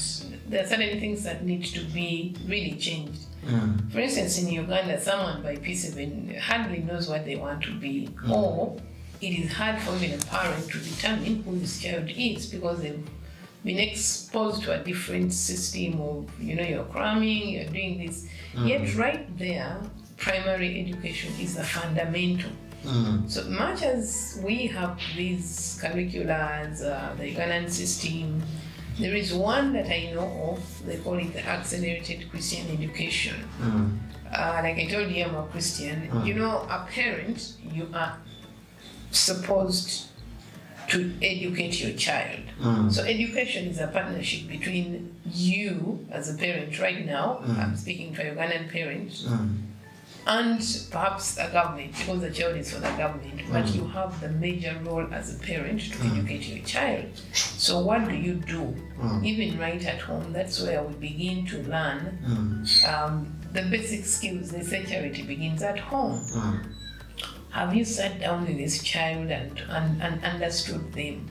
there 0.50 0.64
are 0.64 0.68
certain 0.68 1.00
things 1.00 1.24
that 1.24 1.46
need 1.46 1.64
to 1.66 1.82
be 1.86 2.36
really 2.46 2.74
changed. 2.76 3.22
Mm, 3.48 3.92
For 3.92 4.00
instance, 4.00 4.40
in 4.40 4.50
Uganda, 4.50 5.00
someone 5.02 5.42
by 5.42 5.56
P7 5.56 6.38
hardly 6.40 6.80
knows 6.80 7.08
what 7.10 7.26
they 7.26 7.36
want 7.36 7.64
to 7.64 7.72
be, 7.80 8.10
or 8.30 8.78
it 9.22 9.28
is 9.40 9.52
hard 9.54 9.80
for 9.82 9.96
even 9.96 10.20
a 10.20 10.24
parent 10.26 10.68
to 10.72 10.78
determine 10.80 11.44
who 11.44 11.58
this 11.60 11.82
child 11.82 12.10
is 12.10 12.48
because 12.48 12.82
they've 12.82 13.08
been 13.64 13.78
exposed 13.78 14.64
to 14.64 14.74
a 14.80 14.84
different 14.84 15.32
system 15.34 16.02
of, 16.02 16.28
you 16.40 16.56
know, 16.56 16.64
you're 16.64 16.86
cramming, 16.86 17.50
you're 17.50 17.66
doing 17.66 18.00
this. 18.06 18.28
Yet, 18.66 18.96
right 18.96 19.38
there, 19.38 19.78
primary 20.18 20.82
education 20.82 21.32
is 21.40 21.56
the 21.56 21.64
fundamental. 21.64 22.50
mm, 22.84 23.30
So 23.30 23.44
much 23.50 23.84
as 23.84 24.40
we 24.44 24.66
have 24.68 25.00
these 25.16 25.78
curriculars, 25.82 26.82
uh, 26.82 27.14
the 27.18 27.36
Ugandan 27.36 27.70
system, 27.70 28.42
there 29.02 29.16
is 29.16 29.34
one 29.34 29.74
that 29.74 29.88
I 29.90 30.12
know 30.14 30.30
of. 30.52 30.86
They 30.86 30.98
call 30.98 31.18
it 31.18 31.34
the 31.34 31.44
accelerated 31.46 32.30
Christian 32.32 32.66
education. 32.78 33.36
mm, 33.60 33.98
Uh, 34.32 34.60
like 34.64 34.78
I 34.78 34.86
told 34.88 35.12
you, 35.12 35.26
I'm 35.26 35.36
a 35.36 35.44
Christian. 35.54 35.98
You 36.26 36.36
know, 36.36 36.54
a 36.70 36.88
parent, 36.90 37.40
you 37.78 37.88
are 37.94 38.14
supposed 39.12 40.08
to 40.90 40.98
educate 41.22 41.80
your 41.82 41.94
child. 41.98 42.40
mm, 42.60 42.92
So 42.92 43.04
education 43.04 43.68
is 43.68 43.80
a 43.80 43.88
partnership 43.88 44.48
between 44.48 45.16
you 45.26 46.06
as 46.12 46.34
a 46.34 46.38
parent 46.38 46.80
right 46.80 47.06
now. 47.06 47.42
I'm 47.60 47.76
speaking 47.76 48.14
to 48.16 48.22
a 48.22 48.36
Ugandan 48.36 48.70
parent 48.72 49.12
mm, 49.12 49.58
and 50.28 50.60
perhaps 50.92 51.36
the 51.36 51.50
government 51.52 51.92
because 51.98 52.22
the 52.22 52.30
child 52.30 52.56
is 52.56 52.72
for 52.72 52.80
the 52.80 52.92
government 52.92 53.42
but 53.52 53.68
you 53.74 53.88
have 53.88 54.20
the 54.22 54.30
major 54.30 54.80
role 54.84 55.08
as 55.12 55.36
a 55.36 55.40
parent 55.40 55.82
to 55.82 55.98
educate 56.08 56.48
your 56.48 56.64
child. 56.66 57.06
So 57.34 57.80
what 57.80 58.08
do 58.08 58.16
you 58.16 58.36
do? 58.36 58.76
Even 59.24 59.60
right 59.60 59.84
at 59.84 60.00
home 60.02 60.32
that's 60.32 60.62
where 60.62 60.84
we 60.84 60.94
begin 60.96 61.46
to 61.48 61.58
learn 61.64 62.20
mm, 62.24 62.88
um, 62.88 63.36
the 63.52 63.64
basic 63.64 64.06
skills 64.06 64.52
they 64.52 64.62
say 64.62 64.86
charity 64.86 65.24
begins 65.24 65.62
at 65.64 65.80
home. 65.80 66.20
Mm. 66.20 66.66
have 67.50 67.74
you 67.76 67.84
sat 67.84 68.20
down 68.20 68.46
with 68.48 68.58
this 68.58 68.82
child 68.82 69.30
and, 69.30 69.60
and, 69.70 70.02
and 70.02 70.24
understood 70.24 70.94
them 70.94 71.28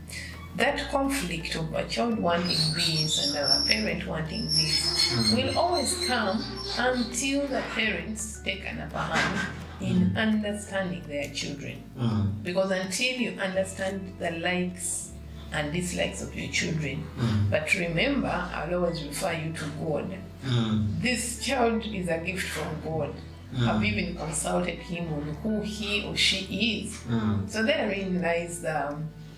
that 0.57 0.90
conflict 0.90 1.54
of 1.57 1.73
a 1.75 1.85
child 1.88 2.19
wanting 2.19 2.49
this 2.75 3.35
and 3.35 3.37
a 3.38 3.64
parent 3.66 4.07
wanting 4.07 4.45
this 4.47 5.33
will 5.35 5.57
always 5.59 6.04
come 6.07 6.42
until 6.78 7.47
the 7.47 7.62
parents 7.75 8.40
take 8.45 8.64
an 8.66 8.80
upper 8.80 8.99
hand 8.99 9.49
in 9.80 10.16
understanding 10.16 11.02
their 11.09 11.30
children. 11.33 11.83
Mm, 11.99 12.42
Because 12.42 12.71
until 12.71 13.14
you 13.16 13.30
understand 13.40 14.14
the 14.19 14.33
likes 14.33 15.12
and 15.52 15.73
dislikes 15.73 16.21
of 16.23 16.35
your 16.37 16.50
children, 16.52 17.04
but 17.50 17.73
remember, 17.75 18.28
I'll 18.28 18.75
always 18.75 19.02
refer 19.04 19.33
you 19.33 19.52
to 19.52 19.64
God. 19.83 20.11
mm, 20.45 21.00
This 21.00 21.42
child 21.45 21.87
is 21.87 22.09
a 22.09 22.19
gift 22.19 22.47
from 22.49 22.69
God. 22.85 23.14
I've 23.59 23.83
even 23.83 24.14
consulted 24.16 24.78
him 24.78 25.12
on 25.12 25.23
who 25.42 25.61
he 25.62 26.04
or 26.07 26.16
she 26.16 26.85
is. 26.85 26.99
mm, 27.09 27.49
So 27.50 27.62
therein 27.64 28.21
lies 28.23 28.61
the, 28.62 28.97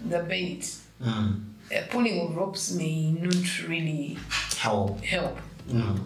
the 0.09 0.23
bait. 0.25 0.75
Mm. 1.03 1.41
Uh, 1.75 1.81
pulling 1.89 2.35
ropes 2.35 2.73
may 2.73 3.13
not 3.13 3.69
really 3.69 4.19
Help. 4.59 5.01
help. 5.01 5.39
Mm. 5.69 5.99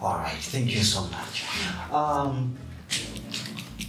All 0.00 0.14
right, 0.14 0.38
thank 0.38 0.74
you 0.74 0.80
so 0.80 1.02
much. 1.02 1.44
Um, 1.92 2.56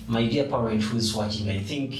my 0.08 0.28
dear 0.28 0.46
parent 0.46 0.82
who 0.84 0.98
is 0.98 1.16
watching, 1.16 1.50
I 1.50 1.60
think 1.60 1.98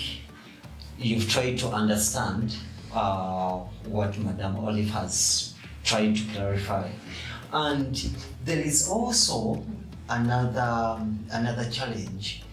you've 1.00 1.30
tried 1.30 1.58
to 1.60 1.68
understand 1.70 2.56
uh, 2.94 3.60
what 3.86 4.18
Madame 4.20 4.58
Olive 4.58 4.90
has 4.90 5.54
tried 5.86 6.18
to 6.18 6.24
clarify, 6.34 6.90
and 7.54 7.96
there 8.44 8.60
is 8.60 8.90
also 8.90 9.64
another 10.10 11.00
another 11.32 11.70
challenge 11.70 12.44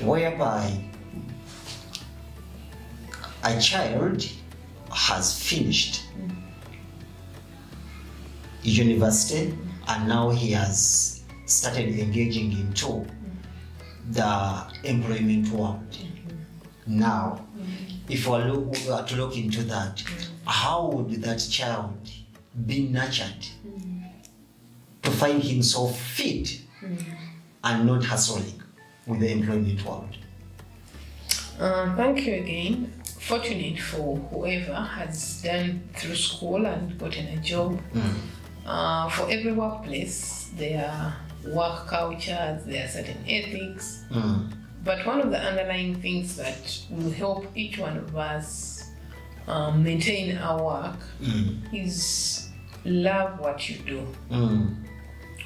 whereby 0.00 0.80
a 3.44 3.60
child 3.60 4.26
has 4.98 5.40
finished 5.40 6.02
university 8.62 9.56
and 9.86 10.08
now 10.08 10.28
he 10.30 10.50
has 10.50 11.22
started 11.46 11.88
engaging 11.98 12.50
into 12.52 13.06
the 14.10 14.66
employment 14.82 15.48
world. 15.50 15.96
Now, 16.86 17.46
if 18.08 18.26
we 18.26 18.32
were 18.32 19.04
to 19.06 19.16
look 19.16 19.36
into 19.36 19.62
that, 19.64 20.02
how 20.46 20.88
would 20.88 21.22
that 21.22 21.46
child 21.48 22.10
be 22.66 22.88
nurtured 22.88 23.46
to 25.04 25.10
find 25.12 25.42
himself 25.42 25.96
fit 25.98 26.60
and 27.62 27.86
not 27.86 28.04
hustling 28.04 28.60
with 29.06 29.20
the 29.20 29.30
employment 29.30 29.84
world? 29.84 30.16
Uh, 31.60 31.94
thank 31.96 32.26
you 32.26 32.34
again. 32.34 32.97
Fortunate 33.28 33.78
for 33.78 34.16
whoever 34.16 34.72
has 34.74 35.42
done 35.42 35.86
through 35.94 36.14
school 36.14 36.64
and 36.66 36.98
gotten 36.98 37.26
a 37.26 37.36
job. 37.42 37.78
Uh, 38.64 39.06
for 39.10 39.30
every 39.30 39.52
workplace, 39.52 40.50
there 40.56 40.86
are 40.90 41.14
work 41.52 41.86
cultures, 41.88 42.64
there 42.64 42.84
are 42.86 42.88
certain 42.88 43.18
ethics. 43.28 44.04
Mm, 44.10 44.50
But 44.82 45.04
one 45.06 45.20
of 45.20 45.30
the 45.30 45.38
underlying 45.38 45.96
things 46.00 46.36
that 46.36 46.80
will 46.88 47.10
help 47.10 47.46
each 47.54 47.76
one 47.78 47.98
of 47.98 48.16
us 48.16 48.88
um, 49.46 49.82
maintain 49.82 50.38
our 50.38 50.62
work 50.64 50.96
mm, 51.20 51.58
is 51.74 52.48
love 52.86 53.38
what 53.40 53.68
you 53.68 53.76
do. 53.84 54.06
mm, 54.30 54.74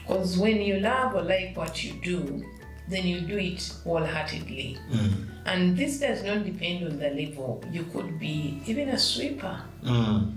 Because 0.06 0.38
when 0.38 0.60
you 0.60 0.78
love 0.78 1.16
or 1.16 1.22
like 1.22 1.56
what 1.56 1.82
you 1.82 1.94
do, 1.94 2.44
then 2.88 3.06
you 3.06 3.20
do 3.20 3.36
it 3.38 3.72
wholeheartedly. 3.84 4.78
mm, 4.90 5.26
And 5.46 5.76
this 5.76 5.98
does 6.00 6.22
not 6.22 6.44
depend 6.44 6.86
on 6.86 6.98
the 6.98 7.10
level. 7.10 7.62
You 7.72 7.84
could 7.84 8.18
be 8.18 8.62
even 8.66 8.88
a 8.90 8.98
sweeper. 8.98 9.60
mm, 9.84 10.32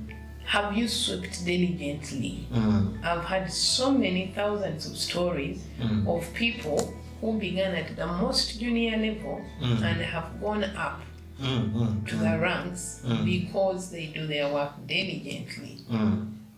have 0.45 0.77
you 0.77 0.87
swept 0.87 1.43
diligently? 1.45 2.47
Mm. 2.53 3.03
I've 3.03 3.25
had 3.25 3.51
so 3.51 3.91
many 3.91 4.31
thousands 4.35 4.85
of 4.89 4.95
stories 4.97 5.59
Mm. 5.79 6.07
of 6.07 6.31
people 6.33 6.93
who 7.21 7.39
began 7.39 7.73
at 7.75 7.95
the 7.95 8.05
most 8.05 8.59
junior 8.59 8.97
level 8.97 9.41
Mm. 9.61 9.81
and 9.81 10.01
have 10.01 10.39
gone 10.41 10.63
up 10.63 11.01
Mm. 11.41 12.05
To 12.07 12.15
the 12.15 12.39
ranks 12.39 13.01
because 13.25 13.91
they 13.91 14.05
do 14.05 14.25
their 14.25 14.47
work 14.53 14.71
diligently. 14.87 15.79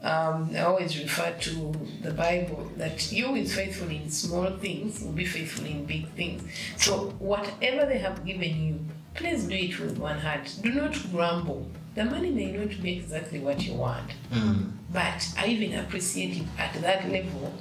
Um, 0.02 0.52
I 0.56 0.60
always 0.62 1.00
refer 1.02 1.32
to 1.40 1.74
the 2.04 2.12
Bible 2.12 2.72
that 2.78 3.12
you 3.12 3.34
is 3.36 3.56
faithful 3.56 3.90
in 3.90 4.10
small 4.12 4.52
things 4.52 5.02
will 5.02 5.12
be 5.14 5.26
faithful 5.26 5.66
in 5.66 5.86
big 5.86 6.08
things. 6.12 6.44
So, 6.78 7.10
whatever 7.18 7.86
they 7.88 7.98
have 7.98 8.24
given 8.24 8.64
you, 8.64 8.80
please 9.16 9.46
do 9.46 9.56
it 9.56 9.80
with 9.80 9.98
one 9.98 10.20
heart. 10.20 10.56
Do 10.62 10.72
not 10.72 10.96
grumble. 11.12 11.68
The 11.96 12.06
money 12.06 12.30
may 12.30 12.52
not 12.52 12.80
be 12.82 12.98
exactly 12.98 13.40
what 13.40 13.66
you 13.66 13.74
want, 13.74 14.12
Mm. 14.32 14.72
but 14.94 15.28
I 15.36 15.48
even 15.48 15.80
appreciate 15.80 16.38
it 16.38 16.44
at 16.60 16.80
that 16.84 17.10
level 17.12 17.52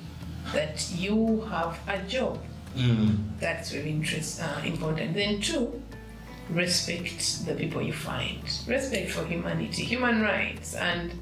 that 0.52 0.90
you 0.94 1.40
have 1.50 1.78
a 1.88 1.98
job. 2.06 2.38
Mm. 2.76 3.16
That's 3.40 3.70
very 3.70 3.88
interest, 3.90 4.42
uh, 4.42 4.60
important. 4.62 5.14
Then, 5.14 5.40
two, 5.40 5.82
respect 6.50 7.46
the 7.46 7.54
people 7.54 7.80
you 7.82 7.94
find. 7.94 8.40
Respect 8.66 9.10
for 9.10 9.24
humanity, 9.24 9.84
human 9.84 10.20
rights, 10.20 10.74
and 10.74 11.12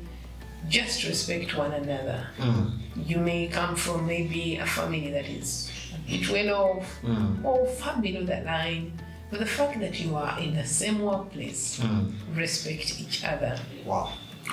just 0.68 1.04
respect 1.04 1.56
one 1.56 1.72
another. 1.72 2.26
Mm. 2.38 2.78
You 3.06 3.18
may 3.18 3.48
come 3.48 3.76
from 3.76 4.06
maybe 4.06 4.56
a 4.56 4.66
family 4.66 5.10
that 5.10 5.26
is 5.28 5.70
a 5.94 5.98
bit 6.10 6.28
well 6.30 6.54
off 6.78 7.00
Mm. 7.02 7.44
or 7.44 7.66
far 7.66 8.00
below 8.00 8.24
the 8.24 8.40
line, 8.44 8.92
but 9.30 9.40
the 9.40 9.46
fact 9.46 9.80
that 9.80 9.98
you 10.00 10.16
are 10.16 10.38
in 10.38 10.54
the 10.54 10.64
same 10.66 11.00
workplace, 11.02 11.80
Mm. 11.80 12.12
respect 12.34 13.00
each 13.00 13.24
other. 13.24 13.58
Wow. 13.84 14.12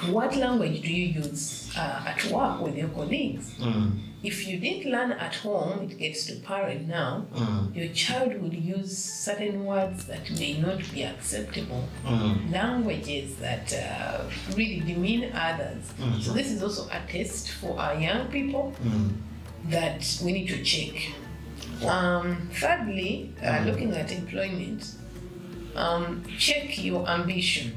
What 0.09 0.35
language 0.35 0.81
do 0.81 0.91
you 0.93 1.07
use 1.21 1.71
uh, 1.77 2.03
at 2.07 2.23
work 2.31 2.61
with 2.61 2.75
your 2.75 2.87
colleagues? 2.89 3.53
Mm. 3.59 3.99
If 4.23 4.47
you 4.47 4.59
didn't 4.59 4.91
learn 4.91 5.11
at 5.13 5.35
home, 5.35 5.81
it 5.89 5.97
gets 5.97 6.25
to 6.27 6.35
parent 6.39 6.87
now. 6.87 7.25
Mm. 7.35 7.75
Your 7.75 7.89
child 7.93 8.39
will 8.41 8.53
use 8.53 8.97
certain 8.97 9.65
words 9.65 10.05
that 10.05 10.29
may 10.39 10.57
not 10.57 10.79
be 10.93 11.03
acceptable, 11.03 11.87
Mm. 12.05 12.51
languages 12.51 13.35
that 13.37 13.73
uh, 13.73 14.23
really 14.55 14.79
demean 14.79 15.31
others. 15.33 15.83
Mhm. 15.99 16.21
So, 16.21 16.33
this 16.33 16.51
is 16.51 16.63
also 16.63 16.87
a 16.89 16.99
test 17.11 17.49
for 17.49 17.79
our 17.79 17.95
young 17.99 18.27
people 18.27 18.73
Mm. 18.83 19.09
that 19.69 20.01
we 20.23 20.31
need 20.31 20.47
to 20.49 20.63
check. 20.63 20.95
Um, 21.85 22.49
thirdly, 22.53 23.33
uh, 23.41 23.45
Mhm. 23.45 23.65
looking 23.65 23.91
at 23.93 24.11
employment, 24.11 24.81
um, 25.75 26.23
check 26.37 26.83
your 26.83 27.07
ambition. 27.09 27.73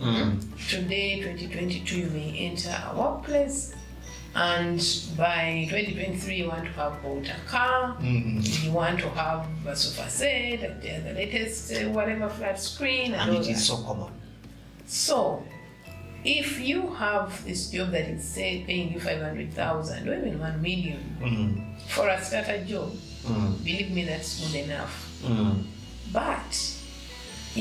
Mm. 0.00 0.40
Today, 0.68 1.20
2022, 1.20 1.98
you 1.98 2.06
may 2.10 2.38
enter 2.38 2.70
a 2.92 2.96
workplace, 2.96 3.74
and 4.34 4.78
by 5.16 5.66
2023, 5.70 6.36
you 6.36 6.48
want 6.48 6.64
to 6.64 6.70
have 6.72 7.02
bought 7.02 7.26
a 7.28 7.48
car, 7.48 7.96
Mm. 8.00 8.64
you 8.64 8.70
want 8.72 9.00
to 9.00 9.08
have 9.10 9.46
a 9.66 9.74
sofa 9.74 10.08
set, 10.08 10.62
and 10.62 11.06
the 11.06 11.12
latest 11.14 11.72
uh, 11.72 11.88
whatever 11.90 12.28
flat 12.28 12.60
screen, 12.60 13.12
and, 13.14 13.22
And 13.22 13.30
all 13.30 13.36
it 13.42 13.44
that. 13.46 13.50
is 13.50 13.66
so 13.66 13.78
common. 13.78 14.12
So, 14.86 15.42
if 16.24 16.60
you 16.60 16.94
have 16.94 17.44
this 17.44 17.70
job 17.70 17.90
that 17.90 18.08
is 18.08 18.22
say 18.26 18.62
paying 18.66 18.92
you 18.92 19.00
500,000 19.00 20.08
or 20.08 20.14
even 20.14 20.38
1 20.38 20.62
million 20.62 21.16
Mm. 21.20 21.80
for 21.88 22.08
a 22.08 22.22
starter 22.24 22.64
job, 22.64 22.92
Mm. 23.26 23.64
believe 23.64 23.90
me, 23.90 24.04
that's 24.04 24.40
good 24.40 24.54
enough. 24.64 24.94
Mm. 25.24 25.64
But 26.12 26.54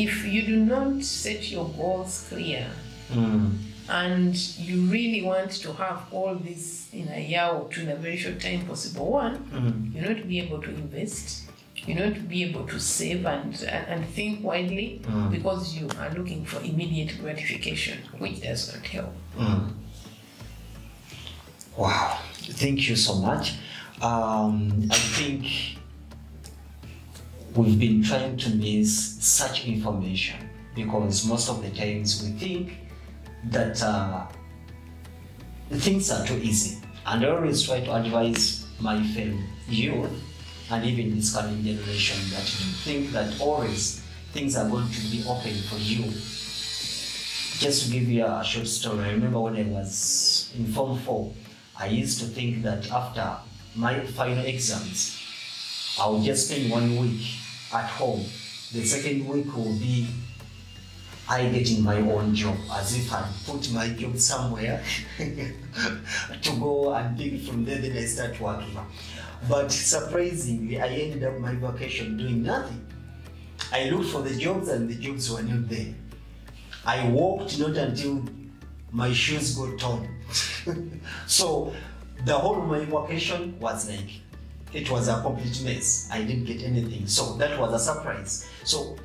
if 0.05 0.25
you 0.25 0.41
do 0.43 0.57
not 0.57 1.03
set 1.03 1.49
your 1.51 1.67
goals 1.69 2.25
clear 2.29 2.67
Mm. 3.11 3.57
and 3.89 4.35
you 4.59 4.81
really 4.95 5.21
want 5.21 5.51
to 5.63 5.71
have 5.73 5.99
all 6.11 6.35
this 6.35 6.89
in 6.91 7.07
a 7.07 7.21
year 7.31 7.47
or 7.47 7.69
two 7.71 7.81
in 7.81 7.89
a 7.89 7.95
very 7.95 8.17
short 8.17 8.39
time 8.41 8.61
possible, 8.67 9.07
one, 9.11 9.35
Mm. 9.53 9.95
you 9.95 10.01
not 10.01 10.27
be 10.27 10.39
able 10.39 10.59
to 10.61 10.69
invest, 10.69 11.43
you 11.87 11.95
not 11.95 12.27
be 12.27 12.43
able 12.43 12.65
to 12.67 12.77
save 12.79 13.25
and, 13.25 13.53
and, 13.75 13.83
and 13.87 14.05
think 14.15 14.43
widely 14.43 14.99
Mm. 15.05 15.31
because 15.31 15.73
you 15.79 15.87
are 16.01 16.11
looking 16.17 16.43
for 16.45 16.59
immediate 16.61 17.17
gratification, 17.21 17.97
which 18.19 18.41
does 18.41 18.73
not 18.73 18.85
help. 18.85 19.13
Mm. 19.37 19.71
Wow, 21.77 22.17
thank 22.41 22.89
you 22.89 22.95
so 22.95 23.15
much. 23.15 23.53
Um, 24.01 24.87
I 24.91 24.95
think 24.97 25.76
we've 27.57 27.79
been 27.79 28.03
trying 28.03 28.37
to 28.37 28.49
miss 28.55 29.17
such 29.19 29.65
information 29.65 30.49
because 30.75 31.25
most 31.25 31.49
of 31.49 31.61
the 31.61 31.69
times 31.71 32.23
we 32.23 32.31
think 32.37 32.77
that 33.45 33.81
uh, 33.81 34.27
things 35.71 36.11
are 36.11 36.25
too 36.25 36.37
easy. 36.37 36.77
And 37.05 37.25
I 37.25 37.29
always 37.29 37.63
try 37.63 37.79
to 37.81 37.95
advise 37.95 38.67
my 38.79 39.01
fellow 39.07 39.39
youth 39.67 40.11
and 40.69 40.85
even 40.85 41.15
this 41.15 41.35
coming 41.35 41.63
generation 41.63 42.17
that 42.31 42.43
you 42.43 42.71
think 42.83 43.11
that 43.11 43.39
always 43.41 44.03
things 44.33 44.55
are 44.55 44.69
going 44.69 44.89
to 44.89 45.01
be 45.09 45.23
open 45.27 45.53
for 45.69 45.77
you 45.77 46.11
just 47.59 47.85
to 47.85 47.91
give 47.91 48.07
you 48.07 48.23
a 48.23 48.43
short 48.43 48.67
story, 48.67 49.03
I 49.03 49.11
remember 49.13 49.39
when 49.39 49.55
I 49.55 49.63
was 49.63 50.53
in 50.55 50.67
Form 50.67 50.99
4, 50.99 51.33
I 51.79 51.87
used 51.87 52.19
to 52.19 52.25
think 52.25 52.61
that 52.63 52.91
after 52.91 53.37
my 53.75 53.99
final 53.99 54.45
exams, 54.45 55.19
I 55.99 56.07
would 56.07 56.23
just 56.23 56.49
spend 56.49 56.69
one 56.69 56.95
week 56.97 57.36
at 57.73 57.85
home. 57.85 58.23
The 58.73 58.83
second 58.85 59.27
week 59.27 59.55
will 59.55 59.73
be 59.79 60.07
I 61.29 61.49
getting 61.49 61.83
my 61.83 61.97
own 61.97 62.33
job, 62.33 62.55
as 62.71 62.95
if 62.95 63.11
I 63.11 63.27
put 63.45 63.69
my 63.73 63.89
job 63.89 64.17
somewhere 64.17 64.81
to 65.17 66.51
go 66.59 66.93
and 66.93 67.17
pick 67.17 67.41
from 67.41 67.65
there, 67.65 67.79
then 67.79 67.97
I 67.97 68.05
start 68.05 68.39
working. 68.39 68.77
But 69.49 69.69
surprisingly, 69.69 70.79
I 70.79 70.87
ended 70.87 71.25
up 71.25 71.37
my 71.39 71.53
vacation 71.55 72.15
doing 72.15 72.43
nothing. 72.43 72.85
I 73.73 73.89
looked 73.89 74.09
for 74.09 74.21
the 74.21 74.35
jobs 74.37 74.69
and 74.69 74.89
the 74.89 74.95
jobs 74.95 75.29
were 75.29 75.43
not 75.43 75.67
there. 75.67 75.93
I 76.85 77.09
walked 77.09 77.59
not 77.59 77.75
until 77.75 78.23
my 78.93 79.11
shoes 79.11 79.57
got 79.57 79.77
torn. 79.77 80.07
so 81.27 81.73
the 82.23 82.33
whole 82.37 82.61
of 82.61 82.69
my 82.69 82.85
vacation 82.85 83.59
was 83.59 83.89
like, 83.89 84.09
it 84.73 84.89
was 84.89 85.07
a 85.07 85.21
complete 85.21 85.61
mess. 85.63 86.09
I 86.11 86.23
didn't 86.23 86.45
get 86.45 86.63
anything. 86.63 87.07
So 87.07 87.33
that 87.37 87.59
was 87.59 87.73
a 87.73 87.79
surprise. 87.79 88.49
So 88.63 88.95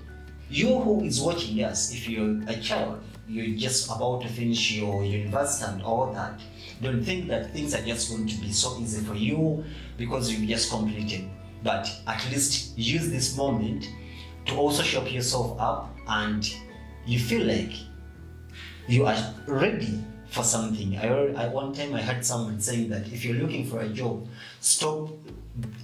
you 0.51 0.79
who 0.81 1.03
is 1.05 1.20
watching 1.20 1.62
us, 1.64 1.92
if 1.92 2.09
you're 2.09 2.42
a 2.46 2.57
child, 2.61 3.03
you're 3.29 3.57
just 3.57 3.87
about 3.87 4.22
to 4.22 4.29
finish 4.29 4.72
your 4.72 5.05
university 5.05 5.70
and 5.70 5.83
all 5.83 6.12
that, 6.12 6.40
don't 6.83 7.03
think 7.03 7.29
that 7.29 7.53
things 7.53 7.75
are 7.75 7.83
just 7.83 8.11
going 8.11 8.27
to 8.27 8.37
be 8.40 8.53
so 8.53 8.79
easy 8.81 9.05
for 9.05 9.14
you 9.14 9.64
because 9.96 10.31
you've 10.31 10.48
just 10.48 10.70
completed. 10.70 11.29
But 11.62 11.88
at 12.07 12.29
least 12.31 12.77
use 12.77 13.09
this 13.11 13.37
moment 13.37 13.88
to 14.46 14.57
also 14.57 14.83
shape 14.83 15.12
yourself 15.12 15.59
up 15.61 15.96
and 16.09 16.53
you 17.07 17.18
feel 17.18 17.46
like 17.46 17.72
you 18.88 19.07
are 19.07 19.35
ready 19.46 20.05
for 20.32 20.42
something. 20.42 20.96
I, 20.96 21.44
I 21.44 21.48
one 21.48 21.72
time 21.72 21.94
I 21.94 22.00
heard 22.00 22.24
someone 22.24 22.58
saying 22.60 22.88
that 22.88 23.06
if 23.12 23.24
you're 23.24 23.36
looking 23.36 23.66
for 23.66 23.80
a 23.80 23.88
job, 23.88 24.26
stop 24.60 25.10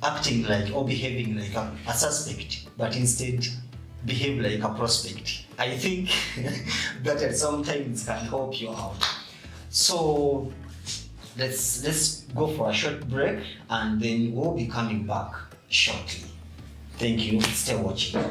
acting 0.02 0.44
like 0.44 0.74
or 0.74 0.86
behaving 0.86 1.36
like 1.36 1.54
a, 1.54 1.70
a 1.86 1.92
suspect, 1.92 2.66
but 2.78 2.96
instead 2.96 3.46
behave 4.06 4.40
like 4.40 4.62
a 4.62 4.74
prospect. 4.74 5.44
I 5.58 5.76
think 5.76 6.10
that 7.02 7.20
at 7.22 7.36
some 7.36 7.62
times 7.62 8.06
can 8.06 8.24
help 8.24 8.58
you 8.60 8.70
out. 8.70 8.96
So 9.68 10.50
let's 11.36 11.84
let's 11.84 12.22
go 12.34 12.48
for 12.48 12.70
a 12.70 12.72
short 12.72 13.06
break 13.08 13.40
and 13.68 14.00
then 14.00 14.32
we'll 14.32 14.54
be 14.54 14.66
coming 14.66 15.06
back 15.06 15.32
shortly. 15.68 16.24
Thank 16.96 17.30
you. 17.30 17.40
Stay 17.42 17.76
watching. 17.76 18.24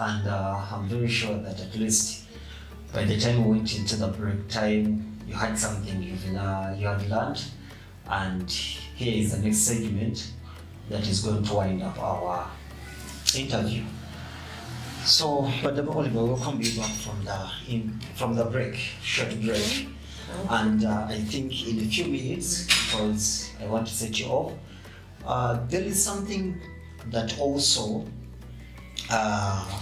And 0.00 0.28
uh, 0.28 0.60
I'm 0.72 0.88
very 0.88 1.08
sure 1.08 1.36
that 1.38 1.60
at 1.60 1.74
least 1.76 2.24
by 2.92 3.04
the 3.04 3.18
time 3.18 3.44
we 3.44 3.56
went 3.56 3.76
into 3.76 3.96
the 3.96 4.08
break 4.08 4.48
time, 4.48 5.18
you 5.26 5.34
had 5.34 5.58
something 5.58 6.02
you've 6.02 6.30
le- 6.32 6.76
you 6.78 6.86
had 6.86 7.08
learned, 7.08 7.42
and 8.08 8.50
here 8.50 9.14
is 9.22 9.32
the 9.32 9.42
next 9.42 9.58
segment 9.58 10.32
that 10.90 11.06
is 11.08 11.20
going 11.20 11.42
to 11.42 11.54
wind 11.54 11.82
up 11.82 11.98
our 11.98 12.50
interview. 13.36 13.82
So, 15.04 15.50
but 15.62 15.74
the 15.74 15.88
Oliver, 15.88 16.24
we'll 16.24 16.36
come 16.36 16.58
back 16.58 16.90
from 16.90 17.24
the 17.24 17.50
in 17.68 17.98
from 18.14 18.34
the 18.36 18.44
break, 18.44 18.74
short 19.02 19.40
break, 19.40 19.88
and 20.50 20.84
uh, 20.84 21.06
I 21.08 21.18
think 21.20 21.66
in 21.66 21.78
a 21.80 21.84
few 21.84 22.06
minutes, 22.06 22.66
because 22.66 23.50
I 23.60 23.66
want 23.66 23.86
to 23.86 23.92
set 23.94 24.20
you 24.20 24.26
off, 24.26 24.52
uh, 25.26 25.58
there 25.68 25.82
is 25.82 26.02
something 26.04 26.60
that 27.06 27.38
also 27.38 28.06
uh, 29.12 29.80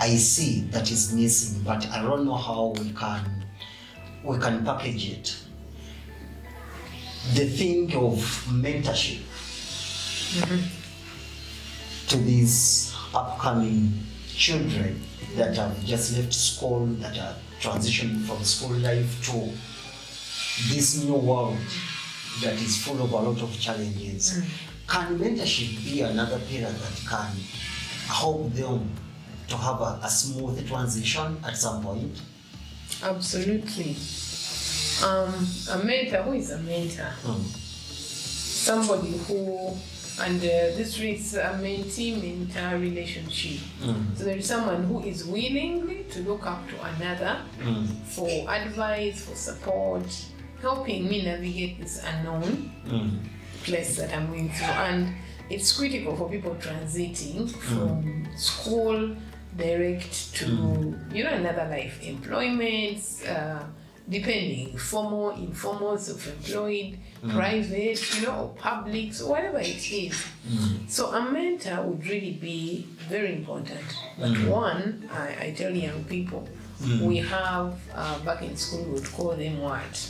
I 0.00 0.14
see 0.16 0.60
that 0.70 0.90
is 0.90 1.12
missing, 1.12 1.62
but 1.62 1.86
I 1.88 2.02
don't 2.02 2.24
know 2.24 2.36
how 2.36 2.74
we 2.78 2.92
can 2.92 3.44
we 4.22 4.38
can 4.38 4.64
package 4.64 5.10
it. 5.10 5.36
The 7.34 7.46
thing 7.46 7.94
of 7.96 8.14
mentorship 8.50 9.22
to 12.08 12.16
these 12.18 12.94
upcoming 13.14 13.92
children 14.28 15.00
that 15.36 15.56
have 15.56 15.84
just 15.84 16.16
left 16.16 16.32
school, 16.32 16.86
that 17.00 17.18
are 17.18 17.34
transitioning 17.60 18.24
from 18.24 18.42
school 18.44 18.76
life 18.78 19.24
to 19.26 19.50
this 20.72 21.02
new 21.04 21.14
world 21.14 21.58
that 22.42 22.54
is 22.54 22.82
full 22.82 23.02
of 23.02 23.12
a 23.12 23.16
lot 23.16 23.40
of 23.42 23.60
challenges. 23.60 24.42
Can 24.86 25.18
mentorship 25.18 25.84
be 25.84 26.00
another 26.00 26.38
pillar 26.48 26.70
that 26.70 27.02
can 27.06 27.32
help 28.08 28.52
them 28.54 28.90
to 29.48 29.56
have 29.56 29.80
a, 29.80 30.00
a 30.02 30.08
smooth 30.10 30.66
transition 30.68 31.36
at 31.44 31.56
some 31.56 31.82
point? 31.82 32.20
Absolutely. 33.02 33.96
Um, 35.04 35.46
a 35.70 35.78
mentor, 35.84 36.22
who 36.22 36.32
is 36.32 36.50
a 36.50 36.58
mentor? 36.58 37.12
Mm. 37.22 37.44
Somebody 38.68 39.16
who, 39.26 39.76
and 40.20 40.38
uh, 40.40 40.76
this 40.76 40.98
is 40.98 41.34
a 41.36 41.58
mentee 41.62 42.20
mentor 42.20 42.78
relationship. 42.78 43.60
Mm. 43.80 44.16
So 44.16 44.24
there 44.24 44.36
is 44.36 44.46
someone 44.46 44.84
who 44.84 45.02
is 45.04 45.24
willing 45.24 46.04
to 46.10 46.20
look 46.22 46.46
up 46.46 46.66
to 46.68 46.74
another 46.84 47.38
Mm. 47.60 47.86
for 48.04 48.28
advice, 48.50 49.24
for 49.24 49.36
support, 49.36 50.04
helping 50.60 51.08
me 51.08 51.24
navigate 51.24 51.80
this 51.80 52.02
unknown 52.04 52.72
Mm. 52.86 53.18
place 53.62 53.96
that 53.96 54.12
I'm 54.14 54.26
going 54.26 54.50
through. 54.50 54.66
And 54.66 55.14
it's 55.50 55.76
critical 55.76 56.14
for 56.16 56.28
people 56.28 56.54
transiting 56.56 57.48
from 57.50 58.26
school 58.36 59.16
direct 59.56 60.34
to 60.34 60.46
you 61.12 61.24
know 61.24 61.30
another 61.30 61.66
life, 61.70 62.00
employment, 62.02 63.00
uh, 63.28 63.62
depending 64.08 64.76
formal, 64.78 65.30
informal, 65.30 65.98
self-employed, 65.98 66.96
private, 67.28 68.14
you 68.16 68.26
know, 68.26 68.34
or 68.42 68.48
public, 68.56 69.12
so 69.12 69.28
whatever 69.28 69.58
it 69.58 69.90
is. 69.92 70.24
So 70.88 71.08
a 71.12 71.30
mentor 71.30 71.82
would 71.82 72.06
really 72.06 72.32
be 72.32 72.86
very 73.08 73.32
important. 73.34 73.80
But 74.18 74.30
one, 74.46 75.08
I, 75.12 75.46
I 75.46 75.54
tell 75.56 75.74
young 75.74 76.04
people, 76.04 76.48
we 77.02 77.16
have 77.18 77.74
uh, 77.94 78.18
back 78.20 78.42
in 78.42 78.56
school 78.56 78.84
we 78.84 78.92
would 78.92 79.12
call 79.12 79.34
them 79.34 79.60
what? 79.60 80.08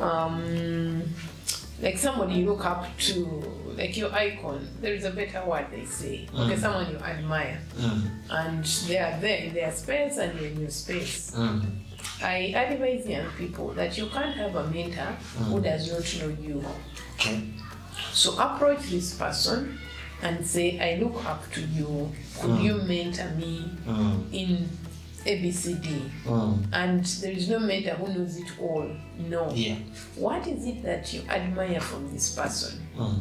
Um, 0.00 1.02
like 1.82 1.98
somebody 1.98 2.34
you 2.34 2.46
look 2.46 2.64
up 2.64 2.86
to, 2.98 3.24
like 3.76 3.96
your 3.96 4.12
icon. 4.14 4.66
There 4.80 4.94
is 4.94 5.04
a 5.04 5.10
better 5.10 5.44
word 5.44 5.66
they 5.72 5.84
say. 5.84 6.28
Okay, 6.34 6.56
someone 6.56 6.90
you 6.90 6.96
admire, 6.98 7.58
Mm. 7.76 8.08
and 8.30 8.64
they 8.88 8.98
are 8.98 9.18
there 9.20 9.38
in 9.38 9.54
their 9.54 9.72
space 9.72 10.16
and 10.18 10.38
in 10.38 10.60
your 10.60 10.70
space. 10.70 11.32
Mm. 11.34 11.66
I 12.22 12.36
advise 12.54 13.06
young 13.06 13.26
people 13.36 13.68
that 13.74 13.98
you 13.98 14.06
can't 14.06 14.34
have 14.36 14.54
a 14.54 14.64
mentor 14.68 15.12
who 15.48 15.60
does 15.60 15.90
not 15.90 16.28
know 16.28 16.36
you. 16.40 16.64
Okay. 17.14 17.42
So 18.12 18.38
approach 18.38 18.90
this 18.90 19.14
person 19.14 19.78
and 20.22 20.46
say, 20.46 20.78
I 20.78 21.02
look 21.02 21.24
up 21.24 21.50
to 21.52 21.60
you. 21.62 22.12
Could 22.40 22.60
you 22.60 22.74
mentor 22.82 23.30
me 23.36 23.64
Mm. 23.86 24.32
in 24.32 24.68
ABCD? 25.24 26.10
Mm. 26.24 26.66
And 26.72 27.04
there 27.04 27.32
is 27.32 27.48
no 27.48 27.58
mentor 27.58 27.94
who 27.94 28.12
knows 28.14 28.36
it 28.36 28.50
all. 28.60 28.88
No. 29.18 29.50
Yeah. 29.54 29.76
What 30.16 30.46
is 30.46 30.64
it 30.66 30.82
that 30.82 31.12
you 31.12 31.22
admire 31.28 31.80
from 31.80 32.12
this 32.12 32.34
person? 32.34 32.86
Mm. 32.96 33.20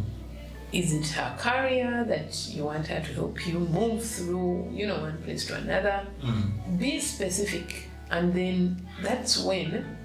Is 0.72 0.94
it 0.94 1.08
her 1.08 1.36
career 1.38 2.06
that 2.08 2.48
you 2.50 2.64
want 2.64 2.88
her 2.88 3.02
to 3.02 3.14
help 3.14 3.46
you 3.46 3.60
move 3.60 4.04
through, 4.04 4.70
you 4.72 4.88
know, 4.88 5.02
one 5.02 5.22
place 5.24 5.46
to 5.48 5.56
another? 5.56 6.08
Mm. 6.24 6.80
Be 6.80 7.00
specific, 7.00 7.90
and 8.10 8.34
then 8.34 8.88
that's 9.02 9.44
when 9.44 9.98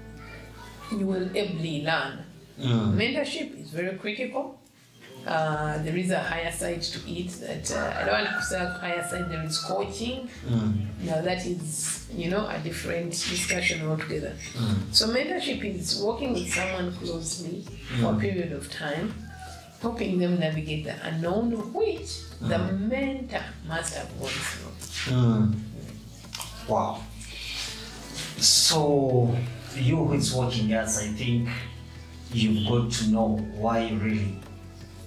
you 0.91 1.05
will 1.05 1.29
ably 1.37 1.83
learn. 1.83 2.25
Mm. 2.59 2.95
Mentorship 2.95 3.61
is 3.61 3.69
very 3.69 3.97
critical. 3.97 4.59
Uh, 5.27 5.83
there 5.83 5.97
is 5.97 6.09
a 6.11 6.19
higher 6.19 6.51
side 6.51 6.81
to 6.81 6.99
it 7.11 7.29
that 7.41 7.71
uh, 7.71 7.99
I 7.99 8.05
don't 8.05 8.23
want 8.23 8.29
to 8.37 8.41
say 8.41 8.57
higher 8.57 9.07
side. 9.07 9.29
There 9.29 9.43
is 9.43 9.57
coaching. 9.59 10.29
Mm. 10.47 11.03
Now 11.03 11.21
that 11.21 11.45
is, 11.45 12.07
you 12.15 12.29
know, 12.29 12.47
a 12.47 12.57
different 12.59 13.11
discussion 13.11 13.87
altogether. 13.87 14.33
Mm. 14.53 14.93
So 14.95 15.07
mentorship 15.07 15.63
is 15.63 16.01
working 16.01 16.33
with 16.33 16.53
someone 16.53 16.93
closely 16.93 17.65
for 17.99 18.13
a 18.13 18.17
period 18.17 18.51
of 18.53 18.71
time, 18.71 19.13
helping 19.81 20.17
them 20.17 20.39
navigate 20.39 20.85
the 20.85 20.95
unknown, 21.05 21.73
which 21.73 22.21
the 22.39 22.57
mentor 22.57 23.43
must 23.67 23.95
have 23.95 24.09
gone 24.19 24.29
through. 24.29 25.13
Mm. 25.13 25.55
Wow. 26.67 27.01
So 28.37 29.35
you 29.75 29.95
who 29.97 30.13
is 30.13 30.33
watching 30.33 30.73
us, 30.73 30.99
I 31.01 31.07
think 31.07 31.49
you've 32.31 32.67
got 32.67 32.91
to 32.91 33.07
know 33.07 33.27
why 33.55 33.89
really, 34.01 34.39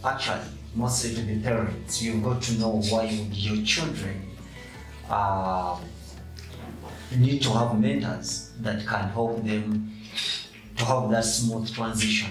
actually, 0.05 0.41
mostly 0.75 1.15
to 1.15 1.23
the 1.23 1.41
parents, 1.43 2.03
you've 2.03 2.23
got 2.23 2.43
to 2.43 2.59
know 2.59 2.81
why 2.91 3.05
your 3.05 3.65
children 3.65 4.23
uh, 5.09 5.79
need 7.17 7.43
to 7.43 7.51
have 7.51 7.79
mentors 7.79 8.53
that 8.61 8.87
can 8.87 9.09
help 9.11 9.45
them 9.45 9.93
to 10.77 10.85
have 10.85 11.11
that 11.11 11.25
smooth 11.25 11.73
transition. 11.75 12.31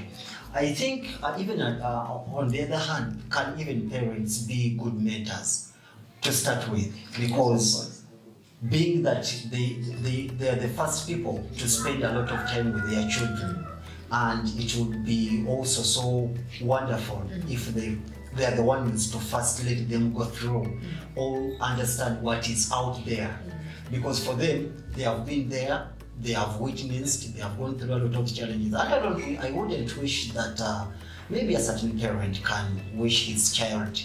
I 0.54 0.74
think 0.74 1.10
uh, 1.22 1.38
even 1.40 1.62
uh, 1.62 1.80
uh, 1.84 2.36
on 2.36 2.50
the 2.50 2.64
other 2.64 2.78
hand, 2.78 3.22
can 3.30 3.60
even 3.60 3.90
parents 3.90 4.40
be 4.40 4.76
good 4.76 5.00
mentors 5.00 5.72
to 6.22 6.32
start 6.32 6.68
with 6.70 6.92
because 7.20 8.04
being 8.68 9.04
that 9.04 9.24
they, 9.52 9.78
they, 10.02 10.28
they 10.28 10.50
are 10.50 10.56
the 10.56 10.68
first 10.70 11.08
people 11.08 11.48
to 11.58 11.70
spend 11.70 12.04
a 12.04 12.12
lot 12.12 12.30
of 12.30 12.50
time 12.50 12.74
with 12.74 12.90
their 12.90 13.08
children 13.08 13.66
and 14.12 14.48
it 14.60 14.76
would 14.76 15.06
be 15.06 15.46
also 15.48 15.82
so 15.82 16.34
wonderful 16.62 17.24
if 17.48 17.68
they 17.74 17.98
they 18.36 18.46
are 18.46 18.56
the 18.56 18.64
ones 18.64 19.12
to 19.12 19.18
first 19.18 19.66
let 19.66 19.90
them 19.90 20.14
go 20.14 20.24
through 20.24 20.80
or 21.16 21.52
understand 21.62 22.22
what 22.22 22.48
is 22.48 22.72
out 22.72 23.04
there. 23.06 23.40
Because 23.92 24.24
for 24.24 24.36
them 24.36 24.84
they 24.96 25.04
have 25.04 25.26
been 25.26 25.50
there 25.50 25.90
they 26.22 26.34
have 26.34 26.58
witnessed 26.60 27.34
they 27.34 27.42
have 27.42 27.58
gone 27.58 27.78
through 27.80 27.94
a 27.94 27.98
lot 27.98 28.16
of 28.16 28.34
challenges. 28.34 28.68
And 28.68 28.76
i 28.76 29.00
don't 29.00 29.40
i 29.40 29.52
wouldn't 29.52 29.98
wish 29.98 30.32
that 30.34 30.60
uh, 30.62 30.86
maybe 31.30 31.56
a 31.56 31.60
certain 31.60 31.98
parent 32.00 32.44
can 32.44 32.80
wish 32.94 33.28
his 33.28 33.52
child 33.54 34.02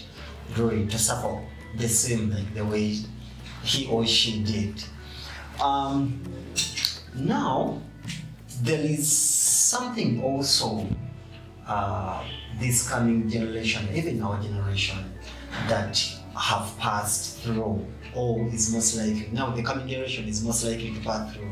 really 0.57 0.87
to 0.87 0.97
suffer 0.97 1.41
the 1.77 1.89
same 1.89 2.31
like 2.31 2.53
the 2.53 2.65
way 2.65 2.97
he 3.63 3.87
or 3.87 4.05
she 4.05 4.43
did. 4.43 4.83
Um, 5.61 6.21
now 7.15 7.81
there 8.61 8.79
is 8.79 9.11
something 9.11 10.21
also 10.23 10.87
uh, 11.67 12.23
this 12.59 12.87
coming 12.89 13.29
generation, 13.29 13.87
even 13.93 14.21
our 14.21 14.41
generation, 14.41 14.97
that 15.67 15.97
have 16.37 16.77
passed 16.79 17.39
through, 17.39 17.85
or 18.13 18.47
is 18.47 18.73
most 18.73 18.97
likely 18.97 19.29
now 19.31 19.49
the 19.51 19.63
coming 19.63 19.87
generation 19.87 20.27
is 20.27 20.43
most 20.43 20.63
likely 20.65 20.93
to 20.93 20.99
pass 21.01 21.33
through. 21.33 21.51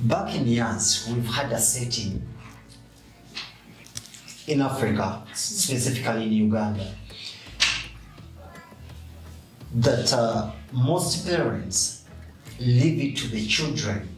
Back 0.00 0.34
in 0.34 0.46
years, 0.46 1.08
we've 1.12 1.26
had 1.26 1.52
a 1.52 1.58
setting 1.58 2.22
in 4.46 4.60
Africa, 4.60 5.22
specifically 5.32 6.24
in 6.24 6.32
Uganda, 6.32 6.94
that 9.74 10.12
uh, 10.12 10.50
most 10.72 11.26
parents 11.26 12.04
leave 12.58 13.00
it 13.00 13.16
to 13.18 13.28
the 13.28 13.46
children 13.46 14.11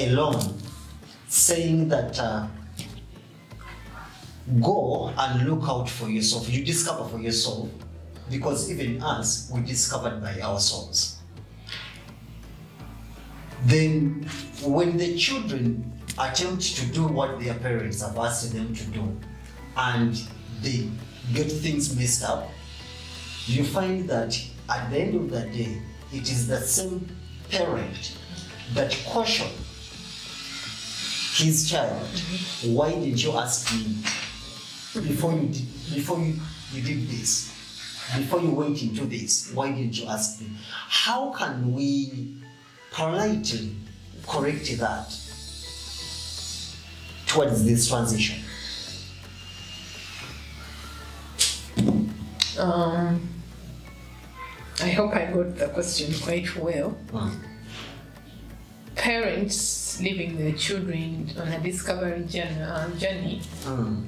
alone, 0.00 0.58
saying 1.28 1.88
that 1.88 2.18
uh, 2.18 2.46
go 4.60 5.12
and 5.16 5.48
look 5.48 5.68
out 5.68 5.88
for 5.88 6.08
yourself. 6.08 6.48
You 6.48 6.64
discover 6.64 7.08
for 7.08 7.18
yourself, 7.18 7.68
because 8.30 8.70
even 8.70 9.02
us, 9.02 9.50
we 9.52 9.60
discovered 9.62 10.20
by 10.20 10.40
ourselves. 10.40 11.18
Then, 13.64 14.28
when 14.62 14.96
the 14.96 15.16
children 15.16 15.92
attempt 16.18 16.76
to 16.76 16.86
do 16.86 17.06
what 17.06 17.40
their 17.40 17.54
parents 17.54 18.02
have 18.02 18.18
asked 18.18 18.52
them 18.52 18.74
to 18.74 18.84
do, 18.86 19.16
and 19.76 20.20
they 20.62 20.88
get 21.32 21.50
things 21.50 21.96
messed 21.96 22.22
up, 22.22 22.48
you 23.46 23.64
find 23.64 24.08
that 24.08 24.38
at 24.68 24.90
the 24.90 24.98
end 24.98 25.14
of 25.14 25.30
the 25.30 25.40
day, 25.50 25.80
it 26.12 26.22
is 26.30 26.46
the 26.46 26.60
same 26.60 27.08
parent 27.50 28.16
that 28.74 28.96
caution 29.06 29.48
his 31.34 31.70
child, 31.70 32.06
why 32.64 32.90
didn't 32.90 33.22
you 33.22 33.32
ask 33.32 33.72
me 33.72 33.96
before 35.02 35.32
you 35.32 35.48
did, 35.48 35.66
before 35.94 36.18
you, 36.18 36.34
you 36.72 36.82
did 36.82 37.08
this? 37.08 37.54
before 38.16 38.40
you 38.40 38.50
went 38.50 38.80
into 38.82 39.06
this, 39.06 39.50
why 39.54 39.70
didn't 39.70 39.98
you 39.98 40.06
ask 40.08 40.38
them? 40.38 40.56
How 40.88 41.30
can 41.30 41.72
we 41.72 42.36
politely 42.92 43.74
correct 44.26 44.78
that 44.78 45.16
towards 47.26 47.64
this 47.64 47.88
transition? 47.88 48.40
Um, 52.58 53.28
I 54.80 54.90
hope 54.90 55.12
I 55.14 55.26
got 55.32 55.56
the 55.56 55.68
question 55.68 56.14
quite 56.22 56.54
well. 56.56 56.96
Mm. 57.08 57.53
Parents 58.94 60.00
leaving 60.00 60.36
their 60.36 60.52
children 60.52 61.30
on 61.38 61.48
a 61.48 61.60
discovery 61.60 62.24
journey, 62.24 63.40
Mm. 63.64 64.04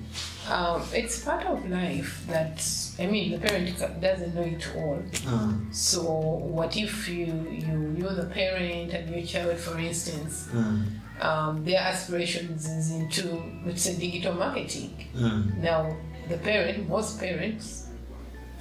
um, 0.48 0.82
it's 0.92 1.20
part 1.24 1.44
of 1.46 1.68
life 1.68 2.24
that, 2.28 2.64
I 2.98 3.06
mean, 3.06 3.32
the 3.32 3.38
parent 3.38 3.76
doesn't 4.00 4.34
know 4.34 4.42
it 4.42 4.64
all. 4.76 5.02
Mm. 5.12 5.74
So, 5.74 6.02
what 6.02 6.76
if 6.76 7.08
you, 7.08 7.26
you, 7.50 7.94
you're 7.98 8.14
the 8.14 8.26
parent 8.26 8.92
and 8.92 9.10
your 9.14 9.26
child, 9.26 9.56
for 9.58 9.78
instance, 9.78 10.48
Mm. 10.52 10.86
um, 11.20 11.64
their 11.64 11.80
aspirations 11.80 12.68
is 12.68 12.90
into, 12.92 13.42
let's 13.66 13.82
say, 13.82 13.96
digital 13.96 14.34
marketing? 14.34 14.94
Mm. 15.16 15.58
Now, 15.62 15.96
the 16.28 16.36
parent, 16.38 16.88
most 16.88 17.18
parents, 17.18 17.86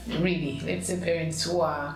really, 0.08 0.62
let's 0.66 0.88
say 0.88 0.98
parents 1.00 1.44
who 1.44 1.62
are 1.62 1.96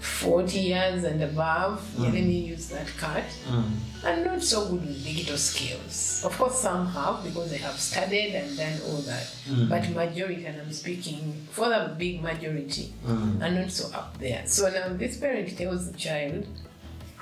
40 0.00 0.58
years 0.58 1.04
and 1.04 1.22
above, 1.22 1.82
yeah, 1.98 2.04
let 2.04 2.14
me 2.14 2.38
use 2.40 2.68
that 2.68 2.86
card, 2.98 3.24
Mm. 3.48 3.64
are 4.04 4.24
not 4.24 4.42
so 4.42 4.64
good 4.70 4.86
with 4.86 5.04
digital 5.04 5.36
skills. 5.36 6.22
Of 6.24 6.36
course, 6.38 6.58
some 6.60 6.86
have 6.86 7.22
because 7.22 7.50
they 7.50 7.58
have 7.58 7.78
studied 7.78 8.34
and 8.34 8.56
done 8.56 8.80
all 8.88 9.02
that. 9.02 9.26
But 9.68 9.88
majority, 9.90 10.46
and 10.46 10.60
I'm 10.60 10.72
speaking 10.72 11.46
for 11.50 11.68
the 11.68 11.94
big 11.98 12.22
majority, 12.22 12.92
Mm. 13.06 13.42
are 13.42 13.50
not 13.50 13.70
so 13.70 13.88
up 13.94 14.18
there. 14.18 14.42
So 14.46 14.70
now 14.70 14.88
this 14.96 15.18
parent 15.18 15.56
tells 15.56 15.90
the 15.92 15.98
child, 15.98 16.46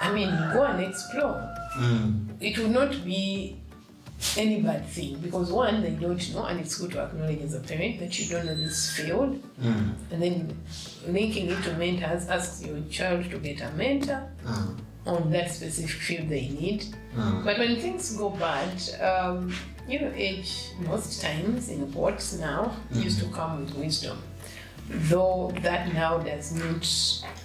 I 0.00 0.12
mean, 0.12 0.30
go 0.52 0.62
and 0.62 0.80
explore. 0.84 1.42
Mm. 1.76 2.28
It 2.40 2.56
will 2.58 2.68
not 2.68 3.04
be 3.04 3.56
any 4.36 4.60
bad 4.60 4.84
thing 4.86 5.18
because 5.20 5.52
one, 5.52 5.82
they 5.82 5.90
don't 5.90 6.34
know, 6.34 6.44
and 6.44 6.58
it's 6.60 6.76
good 6.78 6.90
to 6.92 7.02
acknowledge 7.02 7.40
as 7.42 7.54
a 7.54 7.60
parent 7.60 8.00
that 8.00 8.18
you 8.18 8.26
don't 8.28 8.46
know 8.46 8.54
this 8.54 8.90
field. 8.96 9.40
Mm. 9.60 9.94
And 10.10 10.22
then 10.22 10.56
linking 11.06 11.50
it 11.50 11.62
to 11.64 11.72
mentors, 11.74 12.28
ask 12.28 12.66
your 12.66 12.80
child 12.90 13.30
to 13.30 13.38
get 13.38 13.60
a 13.60 13.70
mentor 13.72 14.28
Mm. 14.44 14.78
on 15.06 15.30
that 15.30 15.50
specific 15.50 15.90
field 16.00 16.28
they 16.28 16.48
need. 16.48 16.84
Mm. 17.16 17.44
But 17.44 17.58
when 17.58 17.76
things 17.76 18.16
go 18.16 18.30
bad, 18.30 18.76
um, 19.00 19.54
you 19.88 20.00
know, 20.00 20.12
age 20.14 20.70
most 20.80 21.22
times 21.22 21.68
in 21.70 21.80
reports 21.86 22.34
now 22.38 22.72
used 22.92 23.20
to 23.20 23.26
come 23.30 23.60
with 23.60 23.74
wisdom. 23.76 24.18
Though 24.90 25.52
that 25.62 25.92
now 25.92 26.18
does 26.18 26.52
not, 26.52 26.84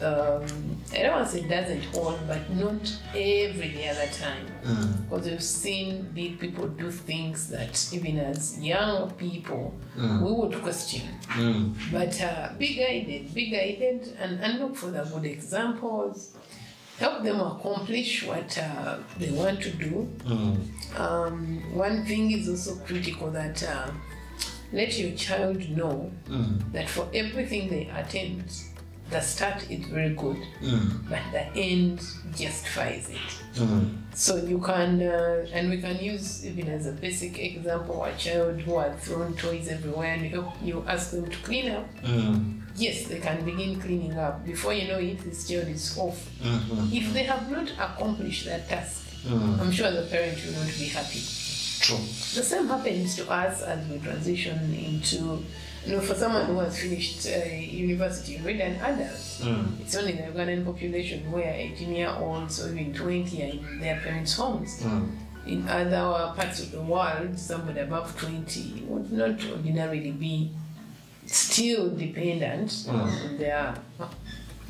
um, 0.01 0.45
I 0.93 1.03
don't 1.03 1.12
want 1.12 1.29
to 1.29 1.32
say 1.34 1.47
doesn't 1.47 1.84
hold, 1.93 2.19
but 2.25 2.49
not 2.51 2.97
every 3.13 3.89
other 3.89 4.08
time. 4.08 4.47
Mm. 4.63 5.10
Because 5.10 5.25
we've 5.27 5.43
seen 5.43 6.10
big 6.13 6.39
people 6.39 6.69
do 6.69 6.89
things 6.89 7.49
that 7.49 7.93
even 7.93 8.17
as 8.17 8.58
young 8.60 9.12
people 9.12 9.73
we 9.97 10.32
would 10.32 10.62
question. 10.62 11.01
Mm. 11.29 11.75
But 11.91 12.21
uh, 12.21 12.53
be 12.58 12.75
guided, 12.75 13.34
be 13.34 13.49
guided, 13.49 14.15
and, 14.19 14.39
and 14.39 14.60
look 14.60 14.75
for 14.77 14.88
the 14.88 15.03
good 15.03 15.25
examples. 15.25 16.36
Help 16.97 17.23
them 17.23 17.41
accomplish 17.41 18.23
what 18.23 18.58
uh, 18.58 18.99
they 19.17 19.32
want 19.32 19.62
to 19.63 19.71
do. 19.71 20.10
Mm. 20.23 20.99
Um, 20.99 21.75
one 21.75 22.06
thing 22.06 22.32
is 22.32 22.47
also 22.47 22.75
critical 22.86 23.32
that 23.32 23.62
uh, 23.63 23.89
let 24.73 24.97
your 24.97 25.12
child 25.15 25.69
know 25.69 26.12
Mm. 26.27 26.71
that 26.73 26.89
for 26.89 27.07
everything 27.13 27.69
they 27.69 27.89
attempt, 27.95 28.51
the 29.09 29.21
start 29.21 29.69
is 29.69 29.86
very 29.88 30.13
good, 30.15 30.38
Mm. 30.62 31.09
but 31.09 31.19
the 31.31 31.45
end 31.59 32.01
justifies 32.36 33.09
it. 33.09 33.59
Mm. 33.62 33.97
So 34.15 34.38
you 34.38 34.59
can, 34.59 35.01
uh, 35.01 35.45
and 35.53 35.69
we 35.69 35.77
can 35.79 35.97
use 36.03 36.45
even 36.45 36.67
as 36.69 36.88
a 36.88 36.91
basic 36.93 37.38
example, 37.39 38.03
a 38.03 38.13
child 38.17 38.62
who 38.62 38.79
had 38.79 38.99
thrown 38.99 39.36
toys 39.36 39.67
everywhere, 39.67 40.13
and 40.15 40.23
you, 40.23 40.29
help, 40.29 40.53
you 40.63 40.83
ask 40.88 41.12
them 41.12 41.29
to 41.29 41.38
clean 41.38 41.69
up. 41.71 41.88
Mm. 42.03 42.62
Yes, 42.75 43.03
they 43.05 43.19
can 43.19 43.45
begin 43.45 43.79
cleaning 43.79 44.17
up. 44.17 44.43
Before 44.45 44.73
you 44.73 44.88
know 44.88 44.97
it, 44.97 45.19
this 45.23 45.47
child 45.47 45.67
is 45.67 45.95
off. 45.97 46.19
Mhm. 46.41 46.91
If 46.91 47.13
they 47.13 47.23
have 47.23 47.51
not 47.51 47.69
accomplished 47.77 48.45
that 48.45 48.67
task, 48.67 49.01
Mm. 49.27 49.59
I'm 49.62 49.71
sure 49.71 49.89
the 49.91 50.01
parent 50.09 50.38
will 50.43 50.53
not 50.53 50.71
be 50.79 50.86
happy. 50.88 51.21
True. 51.84 51.98
The 51.98 52.43
same 52.43 52.67
happens 52.67 53.17
to 53.17 53.30
us 53.30 53.62
as 53.62 53.86
we 53.89 54.00
transition 54.00 54.74
into, 54.74 55.43
you 55.86 55.91
know, 55.91 56.00
for 56.00 56.15
someone 56.15 56.46
who 56.46 56.60
has 56.60 56.80
finished 56.80 57.28
uh, 57.28 57.46
university, 57.54 58.39
already 58.39 58.62
an 58.62 58.76
adult. 58.76 59.12
Mm. 59.12 59.82
It's 59.82 59.93
only 59.93 60.13
the 60.13 60.24
Ugandan 60.24 60.63
population 60.63 61.30
where 61.30 61.54
18 61.54 61.93
year 61.93 62.15
olds 62.17 62.63
or 62.63 62.72
even 62.74 62.93
20 62.93 63.43
are 63.43 63.46
in 63.48 63.82
their 63.82 64.00
parents' 64.00 64.34
homes. 64.34 64.82
Mm. 64.82 65.12
In 65.46 65.67
other 65.67 66.34
parts 66.38 66.62
of 66.62 66.72
the 66.72 66.82
world, 66.82 67.38
somebody 67.38 67.82
above 67.82 68.17
20 68.17 68.86
would 68.88 69.12
not 69.12 69.43
ordinarily 69.52 70.12
be 70.12 70.52
still 71.26 71.89
dependent 71.89 72.86
on 72.88 73.38
their, 73.38 73.76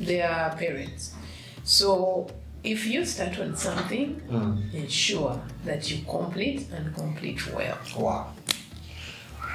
their 0.00 0.52
parents. 0.58 1.14
So 1.62 2.28
if 2.64 2.86
you 2.86 3.04
start 3.04 3.38
on 3.38 3.54
something, 3.56 4.20
Mm. 4.30 4.72
ensure 4.74 5.38
that 5.64 5.90
you 5.90 6.02
complete 6.08 6.66
and 6.72 6.94
complete 6.94 7.40
well. 7.54 7.78
Wow. 7.96 8.26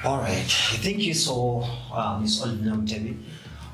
All 0.05 0.19
right. 0.19 0.45
Thank 0.85 0.99
you 0.99 1.13
so, 1.13 1.65
uh, 1.91 2.19
Ms. 2.21 2.41
Olive 2.43 2.59
Namtebi. 2.61 3.17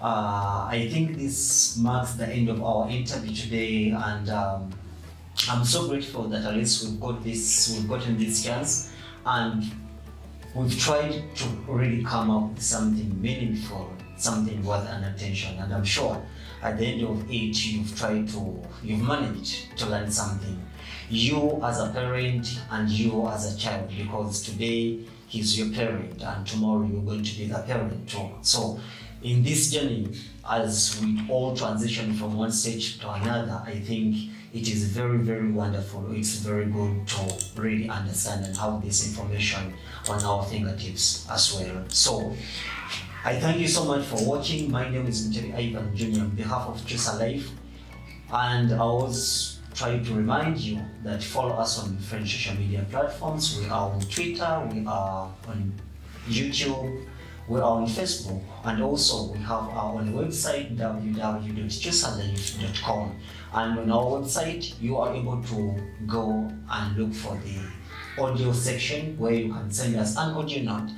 Uh, 0.02 0.67
I 0.78 0.89
think 0.91 1.17
this 1.17 1.78
marks 1.78 2.13
the 2.13 2.28
end 2.28 2.50
of 2.50 2.63
our 2.63 2.89
interview 2.89 3.34
today, 3.36 3.89
and 3.91 4.30
um, 4.30 4.71
I'm 5.50 5.63
so 5.65 5.88
grateful 5.88 6.24
that 6.30 6.43
at 6.45 6.56
least 6.56 6.84
we've 6.84 7.00
got 7.00 7.24
this, 7.24 7.69
we've 7.78 7.88
gotten 7.88 8.17
this 8.17 8.43
chance, 8.43 8.91
and 9.26 9.63
we've 10.56 10.78
tried 10.80 11.13
to 11.36 11.45
really 11.67 12.04
come 12.04 12.32
up 12.32 12.54
with 12.54 12.63
something 12.63 13.19
meaningful, 13.21 13.91
something 14.17 14.63
worth 14.63 14.88
an 14.89 15.04
attention, 15.04 15.58
and 15.60 15.74
I'm 15.74 15.86
sure 15.86 16.21
at 16.65 16.80
the 16.80 16.86
end 16.88 17.04
of 17.04 17.30
it, 17.30 17.65
you've 17.65 17.95
tried 17.95 18.28
to, 18.30 18.60
you've 18.84 19.01
managed 19.01 19.78
to 19.78 19.86
learn 19.86 20.12
something. 20.12 20.60
You 21.10 21.62
as 21.63 21.80
a 21.80 21.89
parent 21.89 22.60
and 22.71 22.89
you 22.89 23.28
as 23.28 23.54
a 23.54 23.58
child, 23.58 23.91
because 23.95 24.43
today 24.43 25.01
he's 25.28 25.58
your 25.60 25.69
parent 25.69 26.23
and 26.23 26.47
tomorrow 26.47 26.84
you're 26.91 27.04
going 27.04 27.23
to 27.23 27.38
be 27.38 27.45
the 27.45 27.60
parent 27.60 28.10
too. 28.10 28.32
So, 28.41 28.80
in 29.21 29.43
this 29.43 29.71
journey, 29.71 30.10
as 30.49 30.99
we 31.01 31.21
all 31.30 31.56
transition 31.56 32.13
from 32.13 32.36
one 32.36 32.51
stage 32.51 32.99
to 32.99 33.12
another, 33.12 33.62
I 33.65 33.80
think 33.80 34.32
it 34.51 34.67
is 34.67 34.86
very, 34.86 35.19
very 35.19 35.51
wonderful. 35.51 36.12
It's 36.13 36.38
very 36.38 36.65
good 36.65 37.08
to 37.08 37.62
really 37.62 37.89
understand 37.89 38.45
and 38.45 38.58
have 38.58 38.84
this 38.84 39.08
information 39.08 39.73
on 40.10 40.23
our 40.23 40.43
fingertips 40.43 41.28
as 41.30 41.54
well. 41.54 41.86
So, 41.89 42.36
I 43.25 43.33
thank 43.39 43.59
you 43.59 43.67
so 43.67 43.85
much 43.85 44.05
for 44.05 44.23
watching. 44.23 44.69
My 44.69 44.88
name 44.88 45.07
is 45.07 45.27
Mtebi 45.27 45.55
Ivan 45.55 45.97
Jr. 45.97 46.21
on 46.21 46.29
behalf 46.35 46.67
of 46.69 46.85
Choose 46.85 47.07
a 47.07 47.15
Life. 47.17 47.49
And 48.31 48.71
I 48.71 48.85
was 48.85 49.57
trying 49.73 50.05
to 50.05 50.13
remind 50.13 50.59
you 50.59 50.79
that 51.03 51.23
follow 51.23 51.55
us 51.55 51.79
on 51.79 51.95
different 51.95 52.27
social 52.27 52.53
media 52.53 52.85
platforms. 52.91 53.57
We 53.59 53.65
are 53.65 53.89
on 53.89 53.99
Twitter, 54.01 54.69
we 54.71 54.85
are 54.85 55.33
on 55.47 55.73
YouTube, 56.27 57.03
we 57.49 57.59
are 57.59 57.63
on 57.63 57.88
Facebook, 57.88 58.43
and 58.63 58.83
also 58.83 59.33
we 59.33 59.39
have 59.39 59.69
our 59.73 59.95
own 59.95 60.13
website 60.13 60.77
www.choosalife.com. 60.77 63.15
And 63.55 63.79
on 63.79 63.91
our 63.91 64.05
website, 64.21 64.79
you 64.79 64.97
are 64.97 65.15
able 65.15 65.41
to 65.41 65.75
go 66.05 66.47
and 66.69 66.95
look 66.95 67.11
for 67.11 67.39
the 67.43 67.57
audio 68.21 68.51
section 68.51 69.17
where 69.17 69.33
you 69.33 69.51
can 69.51 69.71
send 69.71 69.95
us 69.95 70.15
an 70.15 70.35
audio 70.35 70.61
note. 70.61 70.91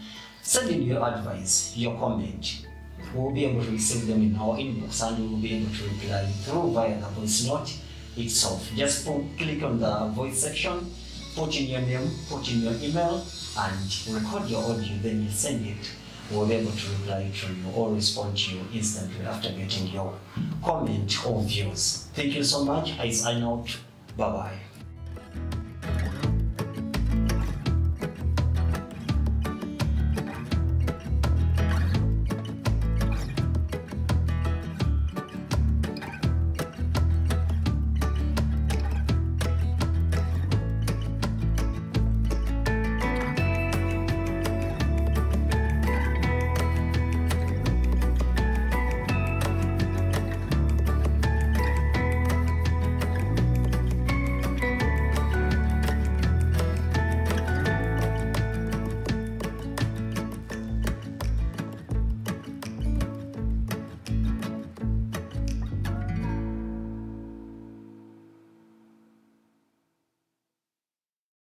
Send 0.48 0.70
in 0.70 0.84
your 0.84 1.06
advice, 1.06 1.74
your 1.76 2.00
comment. 2.00 2.66
We'll 3.14 3.32
be 3.32 3.44
able 3.44 3.66
to 3.66 3.70
receive 3.72 4.08
them 4.08 4.22
in 4.22 4.36
our 4.38 4.56
inbox 4.56 5.06
and 5.06 5.20
we 5.20 5.28
will 5.28 5.42
be 5.42 5.56
able 5.56 5.76
to 5.76 5.84
reply 5.84 6.24
through 6.46 6.72
via 6.72 7.02
the 7.02 7.08
voice 7.08 7.46
note 7.46 7.74
itself. 8.16 8.72
Just 8.74 9.06
put, 9.06 9.26
click 9.38 9.62
on 9.62 9.78
the 9.78 10.08
voice 10.16 10.42
section, 10.42 10.90
put 11.36 11.54
in 11.60 11.66
your 11.66 11.82
name, 11.82 12.10
put 12.30 12.50
in 12.50 12.62
your 12.62 12.72
email, 12.76 13.26
and 13.60 14.08
record 14.10 14.50
your 14.50 14.64
audio, 14.64 14.96
then 15.02 15.24
you 15.24 15.30
send 15.32 15.68
it. 15.68 15.92
We'll 16.32 16.48
be 16.48 16.54
able 16.54 16.72
to 16.72 16.90
reply 16.92 17.30
to 17.42 17.48
you 17.54 17.70
or 17.76 17.94
respond 17.94 18.38
to 18.38 18.56
you 18.56 18.62
instantly 18.74 19.26
after 19.26 19.50
getting 19.50 19.88
your 19.88 20.14
comment 20.64 21.28
or 21.28 21.44
views. 21.44 22.08
Thank 22.14 22.36
you 22.36 22.44
so 22.46 22.64
much. 22.64 22.98
I 22.98 23.10
sign 23.12 23.44
out. 23.44 23.68
Bye 24.16 24.30
bye. 24.30 24.60